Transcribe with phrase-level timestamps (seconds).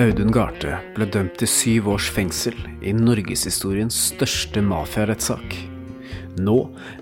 [0.00, 5.56] Audun Garthe ble dømt til syv års fengsel i norgeshistoriens største mafiarettssak.
[6.40, 6.54] Nå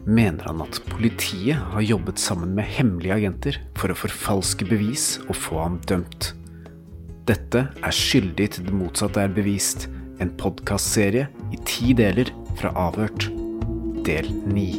[0.02, 5.38] mener han at politiet har jobbet sammen med hemmelige agenter for å forfalske bevis og
[5.38, 6.32] få ham dømt.
[7.30, 9.86] Dette er Skyldig til det motsatte er bevist,
[10.18, 13.30] en podkastserie i ti deler fra Avhørt,
[14.08, 14.72] del ni.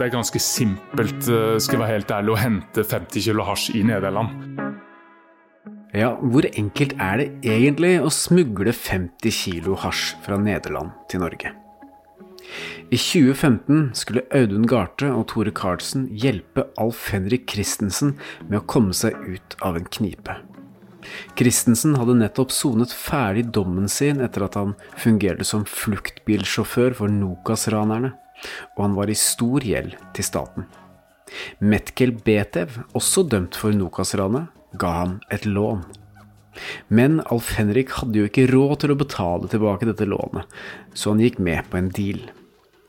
[0.00, 3.74] Det er ganske simpelt eh, skal jeg være helt ærlig, å hente 50 kilo hasj
[3.76, 4.60] i Nederland.
[5.92, 11.52] Ja, hvor enkelt er det egentlig å smugle 50 kilo hasj fra Nederland til Norge?
[12.90, 18.16] I 2015 skulle Audun Garthe og Tore Karlsen hjelpe Alf Henrik Christensen
[18.48, 20.38] med å komme seg ut av en knipe.
[21.36, 28.14] Christensen hadde nettopp sonet ferdig dommen sin etter at han fungerte som fluktbilsjåfør for Nokas-ranerne,
[28.76, 30.66] og han var i stor gjeld til staten.
[31.62, 35.84] Metkel Betev, også dømt for Nokas-ranet, ga ham et lån.
[36.88, 40.50] Men Alf Henrik hadde jo ikke råd til å betale tilbake dette lånet,
[40.94, 42.20] så han gikk med på en deal.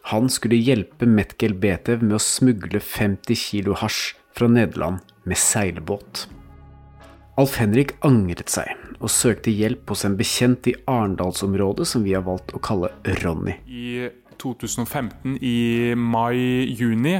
[0.09, 6.25] Han skulle hjelpe Metkel Betev med å smugle 50 kilo hasj fra Nederland med seilbåt.
[7.39, 12.25] Alf Henrik angret seg og søkte hjelp hos en bekjent i Arendalsområdet som vi har
[12.25, 13.55] valgt å kalle Ronny.
[13.65, 17.19] I 2015, i mai-juni,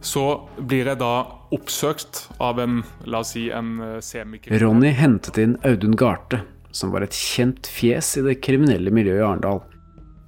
[0.00, 0.26] så
[0.58, 1.14] blir jeg da
[1.54, 6.42] oppsøkt av en, la oss si, en eh, semikriminell Ronny hentet inn Audun Garthe,
[6.74, 9.62] som var et kjent fjes i det kriminelle miljøet i Arendal.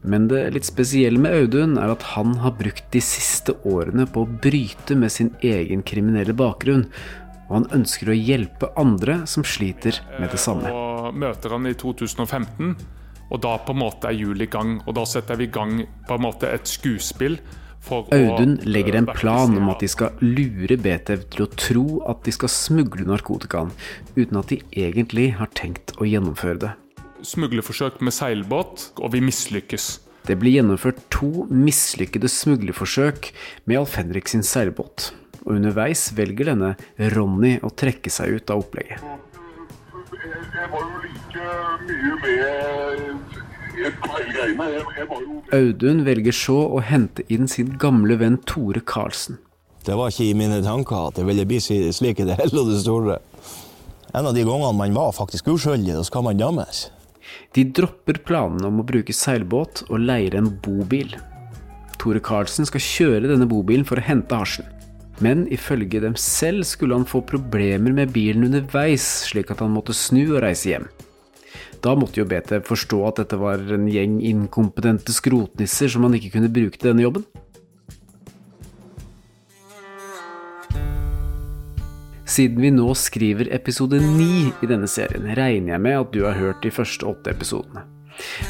[0.09, 4.22] Men det litt spesielle med Audun er at han har brukt de siste årene på
[4.25, 6.87] å bryte med sin egen kriminelle bakgrunn,
[7.49, 10.70] og han ønsker å hjelpe andre som sliter med det samme.
[10.70, 12.76] Og møter han i 2015,
[13.28, 14.77] og da på en måte er hjulet i gang.
[14.87, 17.39] Og da setter vi i gang på en måte et skuespill.
[17.89, 21.50] For Audun å, legger en eh, plan om at de skal lure Betev til å
[21.55, 23.71] tro at de skal smugle narkotikaen,
[24.17, 26.75] uten at de egentlig har tenkt å gjennomføre det.
[27.27, 29.88] smuglerforsøk med seilbåt, og vi mislykkes.
[30.28, 33.33] Det blir gjennomført to mislykkede smuglerforsøk
[33.67, 35.12] med Alf Henrik sin seilbåt,
[35.47, 36.75] og underveis velger denne
[37.15, 39.28] Ronny å trekke seg ut av opplegget.
[40.28, 41.44] Jeg var jo like
[44.28, 49.38] mye med Audun velger så å hente inn sin gamle venn Tore Karlsen.
[49.87, 52.69] Det var ikke i mine tanker at det ville bli slik i det hele og
[52.72, 53.17] det store.
[54.12, 56.88] En av de gangene man var faktisk uskyldig, da skal man dømmes.
[57.56, 61.15] De dropper planene om å bruke seilbåt og leier en bobil.
[62.00, 64.69] Tore Karlsen skal kjøre denne bobilen for å hente hasjen.
[65.25, 69.97] Men ifølge dem selv skulle han få problemer med bilen underveis, slik at han måtte
[69.97, 70.87] snu og reise hjem.
[71.83, 76.33] Da måtte jo BT forstå at dette var en gjeng inkompetente skrotnisser som han ikke
[76.37, 77.27] kunne bruke til denne jobben.
[82.29, 86.37] Siden vi nå skriver episode ni i denne serien, regner jeg med at du har
[86.39, 87.87] hørt de første åtte episodene.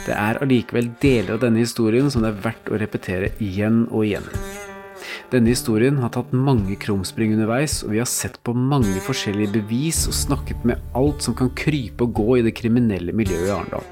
[0.06, 4.08] Det er allikevel deler av denne historien som det er verdt å repetere igjen og
[4.08, 4.26] igjen.
[5.28, 10.06] Denne historien har tatt mange krumspring underveis, og vi har sett på mange forskjellige bevis
[10.08, 13.84] og snakket med alt som kan krype og gå i det kriminelle miljøet i Arendal.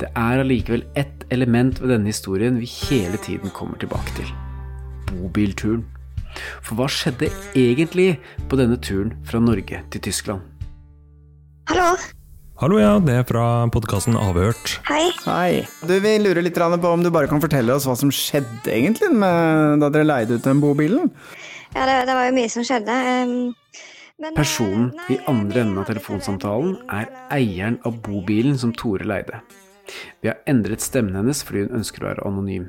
[0.00, 4.30] Det er allikevel ett element ved denne historien vi hele tiden kommer tilbake til.
[5.10, 5.84] Bobilturen.
[6.64, 8.14] For hva skjedde egentlig
[8.48, 10.40] på denne turen fra Norge til Tyskland?
[11.68, 11.92] Hallo,
[12.60, 12.98] Hallo, ja.
[13.00, 14.74] Det er fra podkasten Avhørt.
[14.84, 15.06] hei.
[15.24, 15.62] Hei.
[15.88, 19.08] Du, Vi lurer litt på om du bare kan fortelle oss hva som skjedde egentlig
[19.14, 21.08] med, da dere leide ut den bobilen?
[21.72, 22.98] Ja, det, det var jo mye som skjedde.
[23.24, 23.32] Um,
[24.20, 29.08] men, eh, Personen nei, i andre enden av telefonsamtalen er eieren av bobilen som Tore
[29.08, 29.40] leide.
[30.20, 32.68] Vi har endret stemmen hennes fordi hun ønsker å være anonym.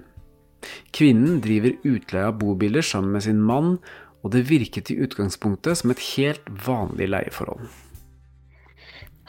[0.96, 3.82] Kvinnen driver utleie av bobiler sammen med sin mann,
[4.24, 7.68] og det virket i utgangspunktet som et helt vanlig leieforhold.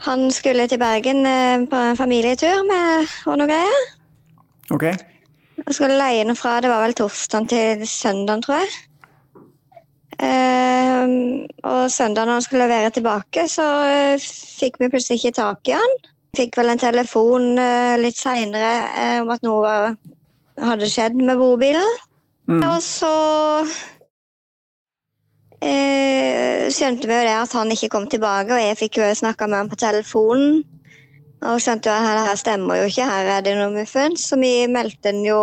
[0.03, 3.91] Han skulle til Bergen eh, på en familietur med og noe greier.
[4.75, 4.87] Ok.
[5.63, 8.73] Han skulle leie noe fra, det var vel torsdag til søndag, tror jeg.
[10.23, 14.25] Ehm, og søndag når han skulle levere tilbake, så eh,
[14.59, 15.95] fikk vi plutselig ikke tak i han.
[16.35, 19.73] Fikk vel en telefon uh, litt seinere om at noe
[20.57, 21.99] hadde skjedd med bobilen.
[22.49, 23.11] Og så
[26.75, 29.63] skjønte vi jo det at han ikke kom tilbake, og jeg fikk jo snakka med
[29.63, 30.63] han på telefonen.
[31.43, 34.29] Og skjønte jo at her, stemmer jo ikke, her er det noe muffens.
[34.29, 35.39] Så vi meldte den jo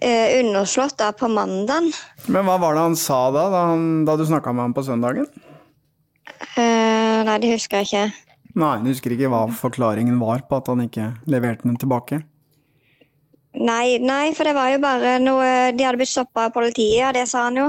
[0.00, 1.90] eh, underslått da på mandagen.
[2.32, 4.86] Men hva var det han sa da, da, han, da du snakka med ham på
[4.88, 5.28] søndagen?
[6.56, 8.32] Eh, nei, det husker jeg ikke.
[8.62, 12.22] Nei, du husker ikke hva forklaringen var på at han ikke leverte den tilbake?
[13.52, 17.16] Nei, nei, for det var jo bare noe De hadde blitt stoppa av politiet, og
[17.16, 17.68] det sa han jo.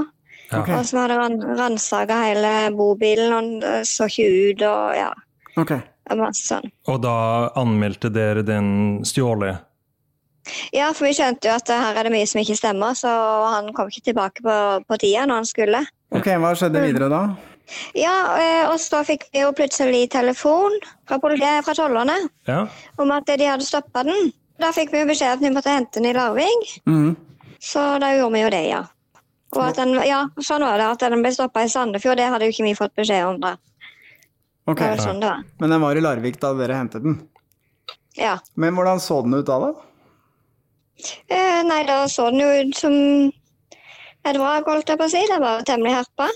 [0.52, 0.68] Ok.
[0.76, 3.32] Og så hadde han ransaka hele bobilen,
[3.62, 5.10] og eh, så ikke ut, og ja.
[5.56, 5.80] Okay.
[6.18, 6.66] Masse sånn.
[6.92, 7.14] Og da
[7.56, 9.62] anmeldte dere den stjålet?
[10.76, 13.08] Ja, for vi skjønte jo at eh, her er det mye som ikke stemmer, så
[13.54, 15.80] han kom ikke tilbake på, på tida når han skulle.
[16.14, 17.22] Ok, Hva skjedde videre da?
[17.96, 20.74] Ja, eh, og så fikk vi jo plutselig telefon
[21.08, 22.18] fra, politiet, fra tollerne
[22.50, 22.66] Ja.
[23.00, 24.28] om at de hadde stoppa den.
[24.60, 27.16] Da fikk vi jo beskjed om at vi måtte hente den i Larvik, Mm.
[27.58, 28.82] så da gjorde vi jo det, ja.
[29.54, 32.48] Og at den, ja, sånn var det, at den ble stoppa i Sandefjord, det hadde
[32.48, 33.54] jo ikke vi fått beskjed om da.
[34.66, 35.20] Ok, Det sånn.
[35.60, 37.18] Men den var i Larvik da dere hentet den?
[38.16, 38.38] Ja.
[38.56, 39.72] Men hvordan så den ut da, da?
[41.28, 42.94] Eh, nei, da så den jo ut som
[44.24, 45.22] et vrak, holdt jeg på å si.
[45.28, 46.30] Det var temmelig herpa.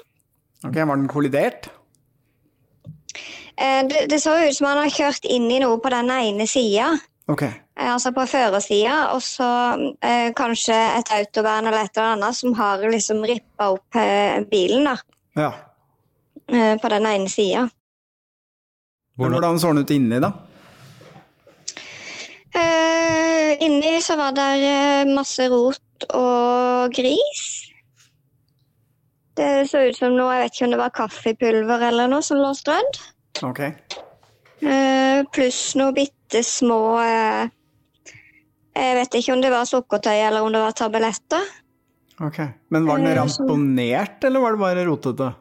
[0.67, 1.71] Ok, Var den kollidert?
[3.57, 6.47] Eh, det, det så ut som han har kjørt inn i noe på den ene
[6.51, 6.93] sida.
[7.31, 7.47] Ok.
[7.79, 9.47] Eh, altså på førersida, og så
[10.03, 14.89] eh, kanskje et autovern eller et eller annet som har liksom rippa opp eh, bilen
[14.91, 14.97] da,
[15.39, 15.53] Ja.
[16.51, 17.69] eh, på den ene sida.
[19.19, 20.33] Hvordan så den ut inni, da?
[22.55, 27.43] Eh, inni så var det eh, masse rot og gris.
[29.39, 32.41] Det så ut som noe, jeg vet ikke om det var kaffepulver eller noe som
[32.43, 32.99] lå strødd.
[33.47, 33.61] Ok.
[34.67, 36.81] Eh, pluss noe bitte små
[38.77, 41.49] Jeg vet ikke om det var sukkertøy eller om det var tabletter.
[42.21, 42.39] ok.
[42.71, 45.35] Men var den Eh, ramponert, eller var det bare rotete?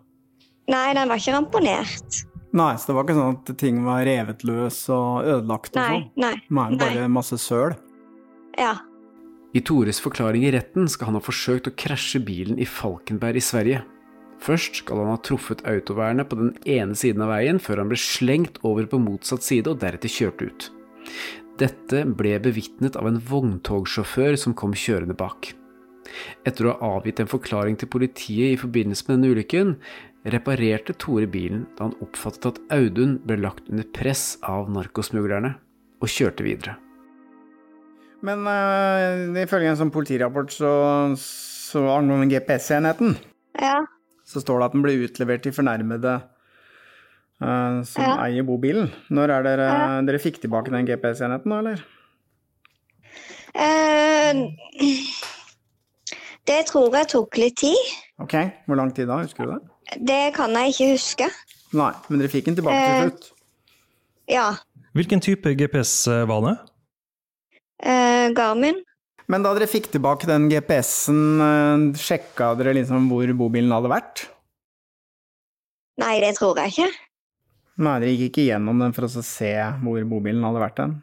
[0.70, 2.24] Nei, den var ikke ramponert.
[2.54, 6.00] Nei, så det var ikke sånn at ting var revet løs og ødelagt og Nei,
[6.00, 6.12] sånn?
[6.16, 6.36] nei.
[6.50, 7.76] Nei, bare masse søl?
[8.58, 8.76] Ja.
[9.54, 13.44] I Tores forklaring i retten skal han ha forsøkt å krasje bilen i Falkenberg i
[13.44, 13.84] Sverige.
[14.40, 17.98] Først skal han ha truffet autovernet på den ene siden av veien, før han ble
[17.98, 20.68] slengt over på motsatt side og deretter kjørt ut.
[21.58, 25.56] Dette ble bevitnet av en vogntogsjåfør som kom kjørende bak.
[26.46, 29.74] Etter å ha avgitt en forklaring til politiet i forbindelse med denne ulykken,
[30.30, 35.56] reparerte Tore bilen da han oppfattet at Audun ble lagt under press av narkosmuglerne,
[35.98, 36.78] og kjørte videre.
[38.26, 40.72] Men uh, ifølge en sånn politirapport så,
[41.18, 43.18] så angående GPS-enheten,
[43.58, 43.82] ja.
[44.30, 46.20] så står det at den ble utlevert til fornærmede
[47.40, 48.16] som Ja.
[48.26, 48.92] eier bobilen.
[49.12, 51.84] Når er dere, dere fikk tilbake den GPS-enheten, da, eller?
[53.54, 54.34] Eh,
[56.48, 57.94] det tror jeg tok litt tid.
[58.24, 58.34] Ok,
[58.68, 59.62] hvor lang tid da, husker du det?
[60.08, 61.30] Det kan jeg ikke huske.
[61.78, 63.02] Nei, men dere fikk den tilbake til Eh.
[63.10, 63.32] slutt?
[64.28, 64.48] Ja.
[64.96, 66.58] Hvilken type GPS var det?
[67.84, 68.82] eh, Garmin.
[69.30, 74.26] Men da dere fikk tilbake den GPS-en, eh, sjekka dere liksom hvor bobilen hadde vært?
[76.00, 76.92] Nei, det tror jeg ikke.
[77.78, 79.52] Nei, dere gikk ikke gjennom den for å se
[79.84, 80.96] hvor bobilen hadde vært den?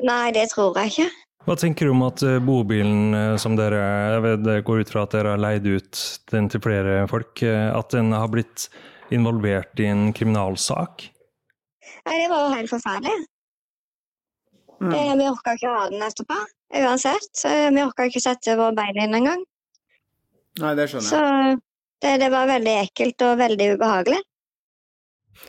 [0.00, 1.08] Nei, det tror jeg ikke.
[1.42, 4.92] Hva tenker du om at eh, bobilen eh, som dere jeg vet, det går ut
[4.94, 8.68] fra at dere har leid ut den til flere folk, eh, at den har blitt
[9.12, 11.08] involvert i en kriminalsak?
[12.06, 13.26] Nei, det var jo helt forferdelig.
[14.82, 16.36] Det, vi orka ikke å ha den etterpå.
[16.74, 17.42] Uansett.
[17.44, 19.44] Vi orka ikke sette våre bein inn engang.
[20.58, 21.60] Nei, det skjønner Så jeg.
[22.02, 24.18] det, det var veldig ekkelt og veldig ubehagelig.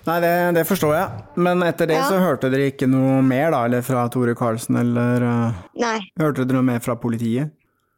[0.03, 1.23] Nei, det, det forstår jeg.
[1.45, 2.07] Men etter det Ja.
[2.09, 3.61] så hørte dere ikke noe mer, da?
[3.69, 5.99] Eller fra Tore Karlsen, eller eh, Nei.
[6.19, 7.53] Hørte dere noe mer fra politiet?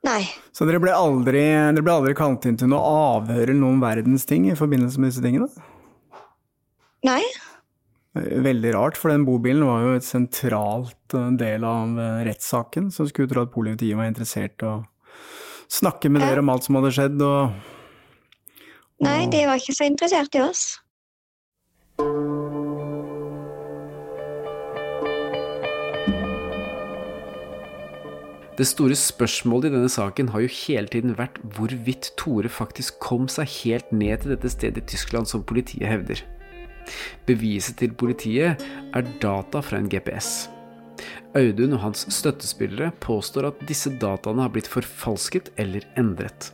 [0.05, 0.19] Nei.
[0.53, 2.83] Så dere ble aldri, dere ble aldri kalt inn til noe
[3.17, 5.49] avhør eller noen verdens ting i forbindelse med disse tingene?
[7.09, 7.23] Nei.
[8.15, 13.09] Veldig rart, for den bobilen var jo et sentralt eh, del av eh, rettssaken, så
[13.09, 14.75] skulle tro at politiet var interessert i å
[15.73, 16.29] snakke med Ja.
[16.35, 17.51] dere om alt som hadde skjedd, og
[19.03, 20.61] Nei, de var ikke så interessert i oss.
[28.55, 33.27] Det store spørsmålet i denne saken har jo hele tiden vært hvorvidt Tore faktisk kom
[33.31, 36.21] seg helt ned til dette stedet i Tyskland som politiet hevder.
[37.27, 38.63] Beviset til politiet
[38.95, 40.47] er data fra en GPS.
[41.35, 46.53] Audun og hans støttespillere påstår at disse dataene har blitt forfalsket eller endret.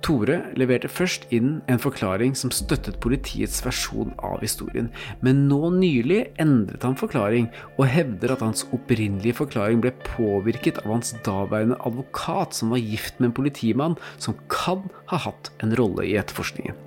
[0.00, 4.88] Tore leverte først inn en forklaring som støttet politiets versjon av historien,
[5.20, 10.94] men nå nylig endret han forklaring og hevder at hans opprinnelige forklaring ble påvirket av
[10.94, 16.08] hans daværende advokat, som var gift med en politimann som kan ha hatt en rolle
[16.08, 16.78] i etterforskningen.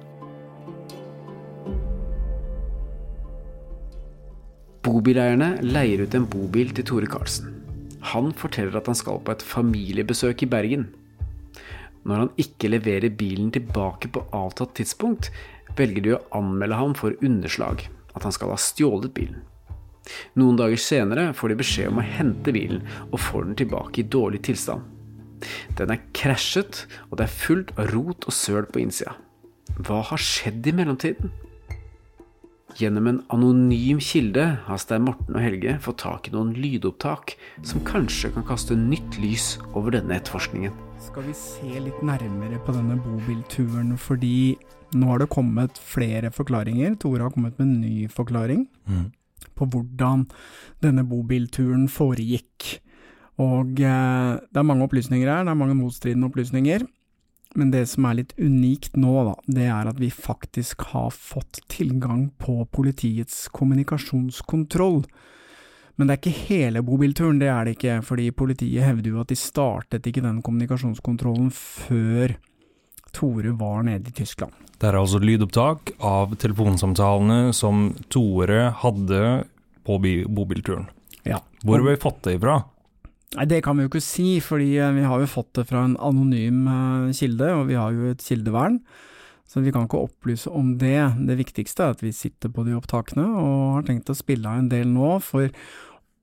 [4.83, 7.53] Bobileierne leier ut en bobil til Tore Karlsen.
[8.11, 10.89] Han forteller at han skal på et familiebesøk i Bergen.
[12.03, 15.31] Når han ikke leverer bilen tilbake på avtatt tidspunkt,
[15.77, 19.41] velger de å anmelde ham for underslag, at han skal ha stjålet bilen.
[20.35, 24.09] Noen dager senere får de beskjed om å hente bilen, og får den tilbake i
[24.15, 24.83] dårlig tilstand.
[25.79, 29.15] Den er krasjet, og det er fullt av rot og søl på innsida.
[29.79, 31.31] Hva har skjedd i mellomtiden?
[32.79, 37.83] Gjennom en anonym kilde har Stein Morten og Helge fått tak i noen lydopptak som
[37.85, 40.73] kanskje kan kaste nytt lys over denne etterforskningen.
[41.03, 44.55] Skal vi se litt nærmere på denne bobilturen, fordi
[44.97, 46.95] nå har det kommet flere forklaringer.
[47.01, 49.11] Tore har kommet med en ny forklaring Mm.
[49.55, 50.25] på hvordan
[50.81, 52.79] denne bobilturen foregikk.
[53.37, 56.87] Og eh, det er mange opplysninger her, det er mange motstridende opplysninger.
[57.53, 61.61] Men det som er litt unikt nå, da, det er at vi faktisk har fått
[61.69, 65.03] tilgang på politiets kommunikasjonskontroll.
[65.95, 69.29] Men det er ikke hele bobilturen, det er det ikke, fordi politiet hevder jo at
[69.29, 72.33] de startet ikke den kommunikasjonskontrollen før
[73.13, 74.55] Tore var nede i Tyskland.
[74.81, 79.19] Det er altså lydopptak av telefonsamtalene som Tore hadde
[79.85, 80.87] på bobilturen.
[81.27, 81.37] Ja.
[81.61, 82.63] Hvor har vi fått det ifra?
[83.33, 85.87] Nei, Det kan vi jo ikke si, fordi eh, vi har jo fått det fra
[85.87, 88.77] en anonym eh, kilde, og vi har jo et kildevern.
[89.49, 90.99] Så vi kan ikke opplyse om det.
[91.27, 94.61] Det viktigste er at vi sitter på de opptakene, og har tenkt å spille av
[94.61, 95.49] en del nå for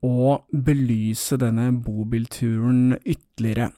[0.01, 3.69] å belyse denne bobilturen ytterligere.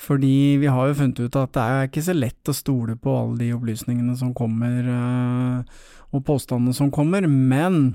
[0.00, 3.14] Fordi vi har jo funnet ut at det er ikke så lett å stole på
[3.14, 5.80] alle de opplysningene som kommer, eh,
[6.10, 7.94] og påstandene som kommer, men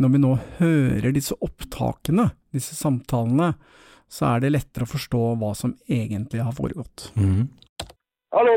[0.00, 3.52] når vi nå hører disse opptakene, disse samtalene,
[4.10, 7.10] så er det lettere å forstå hva som egentlig har foregått.
[7.16, 7.46] Mm.
[8.34, 8.56] Hallo.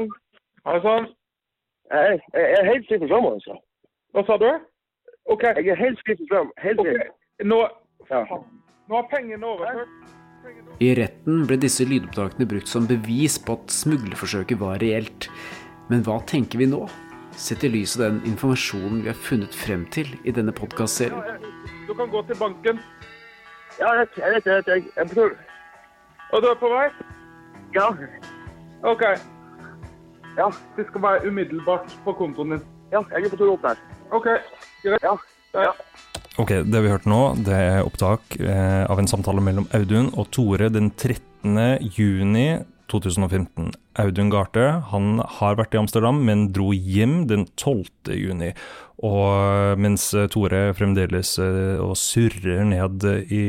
[0.65, 1.09] Hei sann.
[1.93, 3.57] Jeg, jeg er helt fritt fram, altså.
[4.15, 4.47] Hva sa du?
[5.33, 5.43] OK.
[5.59, 6.49] Jeg er helt fritt fram.
[6.63, 7.11] Helt ok.
[7.45, 7.59] Nå,
[8.09, 8.23] Ja.
[8.89, 9.93] nå er pengene overført.
[10.83, 15.29] I retten ble disse lydopptakene brukt som bevis på at smuglerforsøket var reelt.
[15.91, 16.81] Men hva tenker vi nå?
[17.39, 21.39] Sett i lys av den informasjonen vi har funnet frem til i denne podkastserien.
[21.87, 22.81] Du kan gå til banken.
[23.79, 24.67] Ja, jeg vet, jeg vet, jeg vet.
[24.67, 25.31] Jeg, jeg tror
[26.33, 26.85] Og du er på vei?
[27.75, 27.87] Ja.
[28.89, 29.03] OK.
[30.37, 30.47] Ja.
[30.77, 32.63] Det skal være umiddelbart på kontoen din.
[32.93, 33.81] Ja, jeg er på tur opp der.
[34.11, 34.29] OK.
[34.83, 35.05] Greit.
[35.05, 35.15] Ja.
[35.53, 35.71] Ja.
[36.41, 40.31] Ok, det vi hørte nå, det er opptak eh, av en samtale mellom Audun og
[40.33, 41.59] Tore den 13.
[41.93, 42.47] juni
[42.91, 43.71] 2015.
[44.01, 47.85] Audun Garthe han har vært i Amsterdam, men dro hjem den 12.
[48.17, 48.51] juni.
[49.03, 53.43] Og mens Tore fremdeles eh, og surrer ned i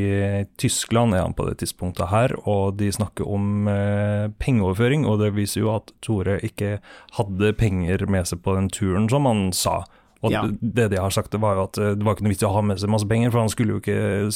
[0.58, 5.34] Tyskland, er han på det tidspunktet her, og de snakker om eh, pengeoverføring, og det
[5.36, 6.78] viser jo at Tore ikke
[7.18, 9.82] hadde penger med seg på den turen, som han sa.
[10.24, 10.40] Og Ja.
[10.48, 12.48] det de har sagt, det var jo at eh, det var ikke noe vits i
[12.48, 14.32] å ha med seg masse penger, for han skulle jo ikke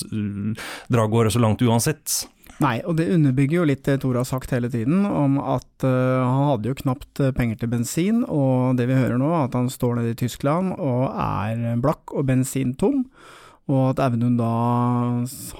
[0.92, 2.28] dra av gårde så langt uansett.
[2.58, 6.26] Nei, og det underbygger jo litt det Tore har sagt hele tiden, om at uh,
[6.26, 9.68] han hadde jo knapt eh, penger til bensin, og det vi hører nå, at han
[9.70, 13.04] står nede i Tyskland og er blakk og bensintom,
[13.70, 14.48] og at Audun da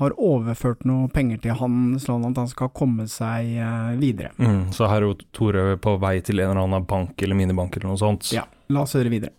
[0.00, 4.33] har overført noe penger til han, sånn at han skal komme seg uh, videre.
[4.43, 7.78] Mm, så her er jo Tore på vei til en eller annen bank eller minibank
[7.78, 8.33] eller noe sånt.
[8.35, 8.43] Ja,
[8.75, 9.37] la oss høre videre.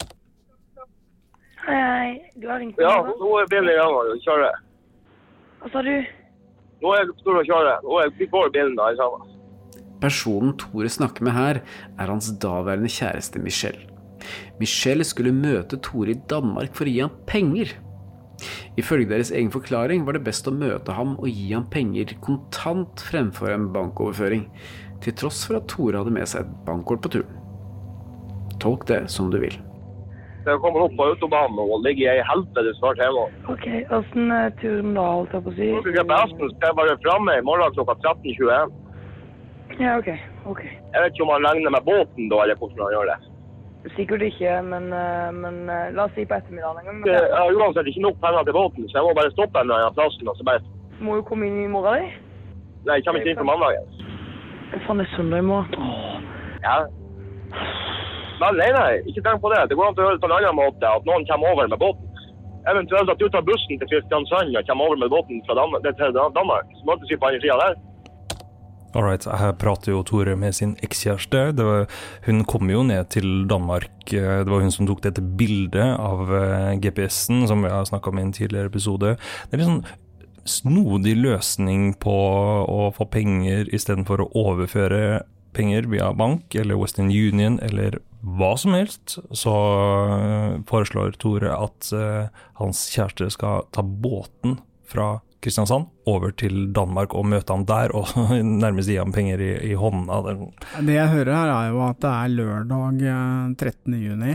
[1.65, 2.07] Hei, hei.
[2.39, 4.63] Du har ringt Ja, nå er bilen i gang og kjører.
[5.59, 5.91] Hva sa du?
[6.79, 7.83] Nå er jeg på og kjører.
[7.83, 9.35] Nå er jeg får bilen da, sammen.
[9.99, 11.59] Personen Tore snakker med her,
[11.99, 13.89] er hans daværende kjæreste Michelle.
[14.59, 17.75] Michelle skulle møte Tore i Danmark for å gi ham penger.
[18.79, 23.03] Ifølge deres egen forklaring var det best å møte ham og gi ham penger kontant
[23.09, 24.47] fremfor en bankoverføring,
[25.03, 27.35] til tross for at Tore hadde med seg et bankkort på turen.
[28.59, 29.59] Tolk det som du vil.
[30.49, 33.25] Jeg kommer opp på autobanen og ligger i helvete snart hjemme.
[33.53, 33.65] Ok,
[33.97, 35.71] åssen er turen da, holdt jeg på å si?
[35.75, 38.77] Nå skal være framme i morgen klokka 13.21.
[39.79, 40.09] Ja, ok.
[40.49, 40.63] ok.
[40.65, 43.19] Jeg vet ikke om han regner med båten da, eller hvordan han gjør det.
[43.95, 47.05] Sikkert ikke, men, eh, men eh, la oss si på ettermiddagen en gang.
[47.07, 49.87] Jeg har uansett ikke nok penger til båten, så jeg må bare stoppe en eller
[49.87, 50.65] annen og så bare
[50.99, 52.09] Må jo komme inn i morgen, de.
[52.89, 53.79] Nei, jeg kommer ikke inn på mandag.
[54.73, 55.79] Hva faen, det er søndag i morgen.
[55.79, 56.09] Åh.
[56.65, 56.79] Ja.
[58.39, 59.65] Men nei, nei, ikke tenk på det.
[59.69, 61.81] Det går an å gjøre det på en annen måte, at noen kommer over med
[61.81, 62.05] båten.
[62.69, 66.17] Eventuelt at du tar bussen til Kristiansand og kommer over med båten fra Dan til
[66.35, 66.67] Danmark.
[66.79, 67.77] Så møtes vi på andre sida der.
[68.97, 71.43] Alright, her prater jo Tore med sin ekskjæreste.
[72.25, 73.91] Hun kom jo ned til Danmark.
[74.13, 78.09] eh, Det var hun som tok dette bildet av eh, GPS-en, som vi har snakka
[78.09, 79.17] om i en tidligere episode.
[79.49, 79.85] Det er litt sånn
[80.49, 82.15] snodig løsning på
[82.65, 85.21] å få penger istedenfor å overføre
[85.59, 89.17] penger via bank eller Western Union eller hva som helst.
[89.31, 89.53] Så
[90.17, 92.27] eh, foreslår Tore at eh,
[92.59, 94.57] hans kjæreste skal ta båten
[94.89, 98.09] fra Kristiansand over til Danmark og møte ham der, og
[98.63, 100.17] nærmest gi ham penger i, i hånda.
[100.25, 103.95] Det- Det jeg hører her er jo at det er lørdag eh, 13.
[104.03, 104.33] juni.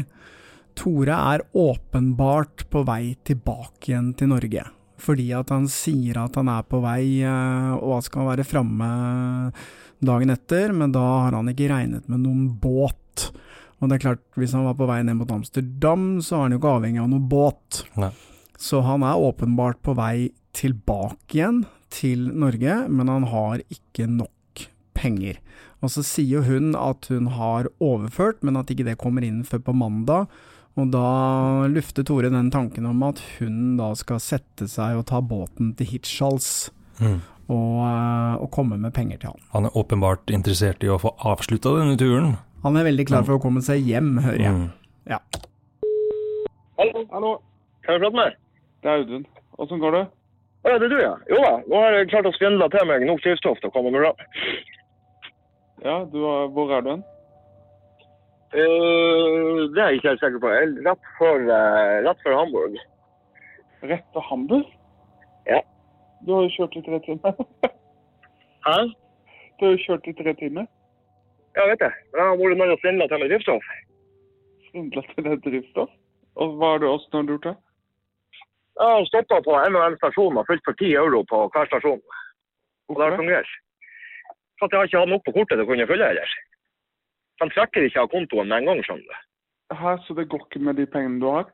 [0.75, 4.64] Tore er åpenbart på vei tilbake igjen til Norge.
[5.04, 8.88] Fordi at han sier at han er på vei og at skal være framme
[10.08, 13.30] dagen etter, men da har han ikke regnet med noen båt.
[13.80, 16.54] Og det er klart, hvis han var på vei ned mot Amsterdam, så er han
[16.56, 17.82] jo ikke avhengig av noen båt.
[18.00, 18.12] Nei.
[18.61, 24.66] Så han er åpenbart på vei tilbake igjen til Norge, men han har ikke nok
[24.96, 25.40] penger.
[25.84, 29.42] Og så sier jo hun at hun har overført, men at ikke det kommer inn
[29.44, 30.30] før på mandag.
[30.80, 35.20] Og da lufter Tore den tanken om at hun da skal sette seg og ta
[35.23, 36.70] båten til Hirtshals
[37.00, 37.20] Mm.
[37.48, 39.42] Og, eh, og komme med penger til han.
[39.52, 42.36] Han er åpenbart interessert i å få avslutta denne turen.
[42.64, 44.54] Han er veldig klar for å komme seg hjem, hører jeg.
[44.54, 44.70] Mm.
[45.12, 45.20] Ja.
[46.78, 47.04] Hallo?
[47.12, 47.36] Hallo,
[47.84, 48.40] Kan du prater med
[48.84, 49.26] det er Audun.
[49.58, 50.04] Åssen går det?
[50.64, 51.12] Å ja, det er du, ja.
[51.30, 51.52] Jo da.
[51.72, 54.10] Nå har jeg klart å svindle til meg nok drivstoff til å komme meg bra.
[55.84, 57.04] Ja, du er, hvor er du hen?
[58.54, 60.52] Uh, det er jeg ikke helt sikker på.
[60.52, 62.76] Er Rett for, uh, rett for Hamburg.
[63.88, 64.68] Rett til Hamburg?
[66.26, 67.33] Du har jo kjørt i tre timer.
[68.66, 68.78] Hæ?
[69.59, 70.66] Du har jo kjørt i tre timer.
[71.57, 71.93] Ja, vet jeg.
[72.12, 73.66] Men jeg har vært nødt til å svindle til meg drivstoff.
[74.71, 75.93] Svindla til deg drivstoff.
[76.40, 77.54] Og hva har du åssen har du gjort det?
[78.75, 81.69] Jeg har stoppa på en og en stasjon og fylt for 10 euro på hver
[81.71, 82.00] stasjon.
[82.88, 83.52] Og det har fungert.
[84.59, 86.35] For at jeg har ikke hatt nok på kortet til å kunne fylle heller.
[87.43, 89.23] De trekker ikke av kontoen med en gang, skjønner du.
[89.78, 91.52] Hæ, så det går ikke med de pengene du har?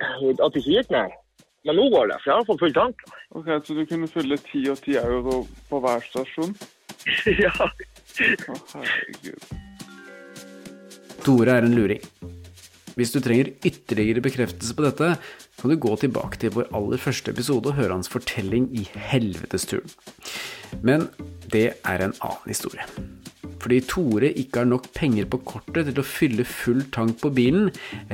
[0.00, 1.18] At det ikke gikk meg.
[1.68, 3.02] Men nå går det, for jeg har fått full tank.
[3.36, 5.34] Ok, Så du kunne fylle 10 og 10 euro
[5.68, 6.54] på hver stasjon?
[7.44, 7.52] ja.
[8.48, 9.50] Å, herregud.
[11.26, 12.00] Tore er en luring.
[12.96, 15.12] Hvis du trenger ytterligere bekreftelse på dette,
[15.60, 19.92] kan du gå tilbake til vår aller første episode og høre hans fortelling i helvetesturen.
[20.80, 21.10] Men
[21.52, 22.88] det er en annen historie.
[23.58, 27.72] Fordi Tore ikke har nok penger på kortet til å fylle full tank på bilen,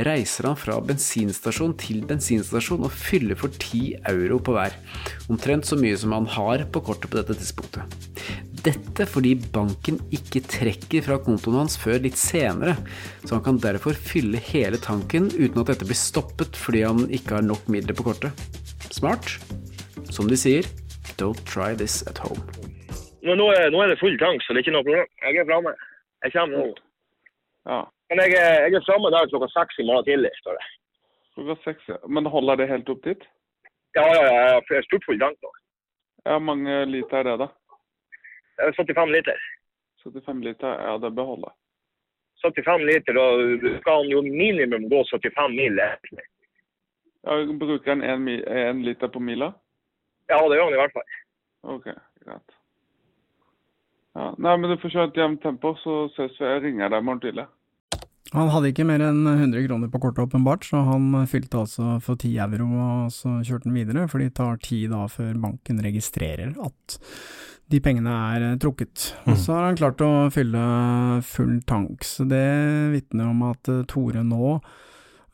[0.08, 4.76] reiser han fra bensinstasjon til bensinstasjon og fyller for 10 euro på hver.
[5.32, 8.00] Omtrent så mye som han har på kortet på dette tidspunktet.
[8.64, 12.78] Dette fordi banken ikke trekker fra kontoen hans før litt senere,
[13.26, 17.38] så han kan derfor fylle hele tanken uten at dette blir stoppet fordi han ikke
[17.38, 18.46] har nok midler på kortet.
[18.88, 19.36] Smart?
[20.08, 20.64] Som de sier,
[21.20, 22.63] don't try this at home.
[23.24, 25.08] Men nå er, nå er det full tank, så det er ikke noe problem.
[25.24, 25.72] Jeg er framme.
[26.24, 26.66] Jeg kommer nå.
[27.70, 27.78] Ja.
[28.12, 30.66] Men jeg er, jeg er framme der klokka seks i morgen tidlig, står det.
[31.34, 31.96] Klokka seks, ja.
[32.08, 33.24] Men holder det helt opp dit?
[33.96, 34.42] Ja, ja, ja.
[34.60, 35.52] Jeg har stort full tank nå.
[36.24, 37.48] Ja, mange liter er det, da?
[38.58, 39.40] Det er 75 liter.
[40.04, 40.76] 75 liter?
[40.84, 41.52] Ja, det bør holde.
[42.44, 45.80] 75 liter, og skal han jo minimum gå 75 mil.
[47.24, 49.48] Ja, bruker han en, mi- liter på mila?
[50.28, 51.08] Ja, det gjør han i hvert fall.
[51.76, 51.88] Ok,
[52.24, 52.56] greit.
[54.14, 56.46] Ja, nei, men du får kjøre et jevnt tempo, så ses vi.
[56.46, 57.48] Jeg ringer deg i morgen tidlig.
[58.34, 62.18] Han hadde ikke mer enn 100 kroner på kortet, åpenbart, så han fylte altså for
[62.18, 66.54] 10 euro, og så kjørte han videre, for det tar tid da før banken registrerer
[66.64, 66.96] at
[67.70, 69.12] de pengene er eh, trukket.
[69.26, 70.64] Og så har han klart å fylle
[71.26, 72.44] full tank, så det
[72.94, 74.56] vitner om at eh, Tore nå,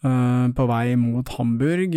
[0.04, 1.96] eh, på vei mot Hamburg,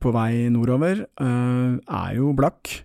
[0.00, 2.76] på vei nordover, er jo blakk,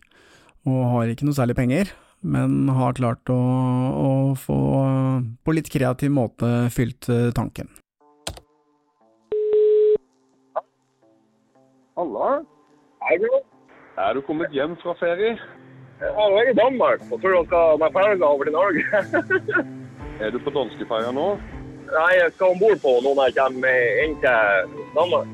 [0.66, 1.92] og har ikke noe særlig penger
[2.26, 4.60] men har klart å, å få
[5.46, 7.70] på litt kreativ måte fylt eh, tanken.
[11.96, 12.32] Hallo?
[13.06, 13.40] Hei, bro.
[14.02, 15.38] Er du kommet hjem fra ferie?
[16.02, 19.04] Ja, nå er i Danmark og tror jeg skal med ferga over til Norge.
[20.24, 21.26] Er du på danskeferja nå?
[21.92, 25.34] Nei, jeg skal om bord på nå når jeg kommer inn til Danmark.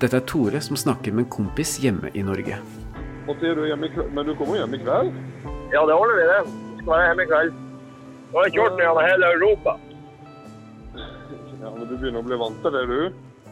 [0.00, 2.56] Dette er Tore som snakker med en kompis hjemme i Norge.
[3.28, 4.14] Du hjemme i kveld.
[4.16, 5.12] Men du kommer hjem i kveld?
[5.70, 6.40] Ja, det ordner vi det.
[6.50, 7.58] Vi skal være hjemme i kveld.
[8.30, 9.76] Nå har jeg kjørt ned gjennom hele Europa.
[11.60, 13.00] Ja, men du begynner å bli vant til det, du?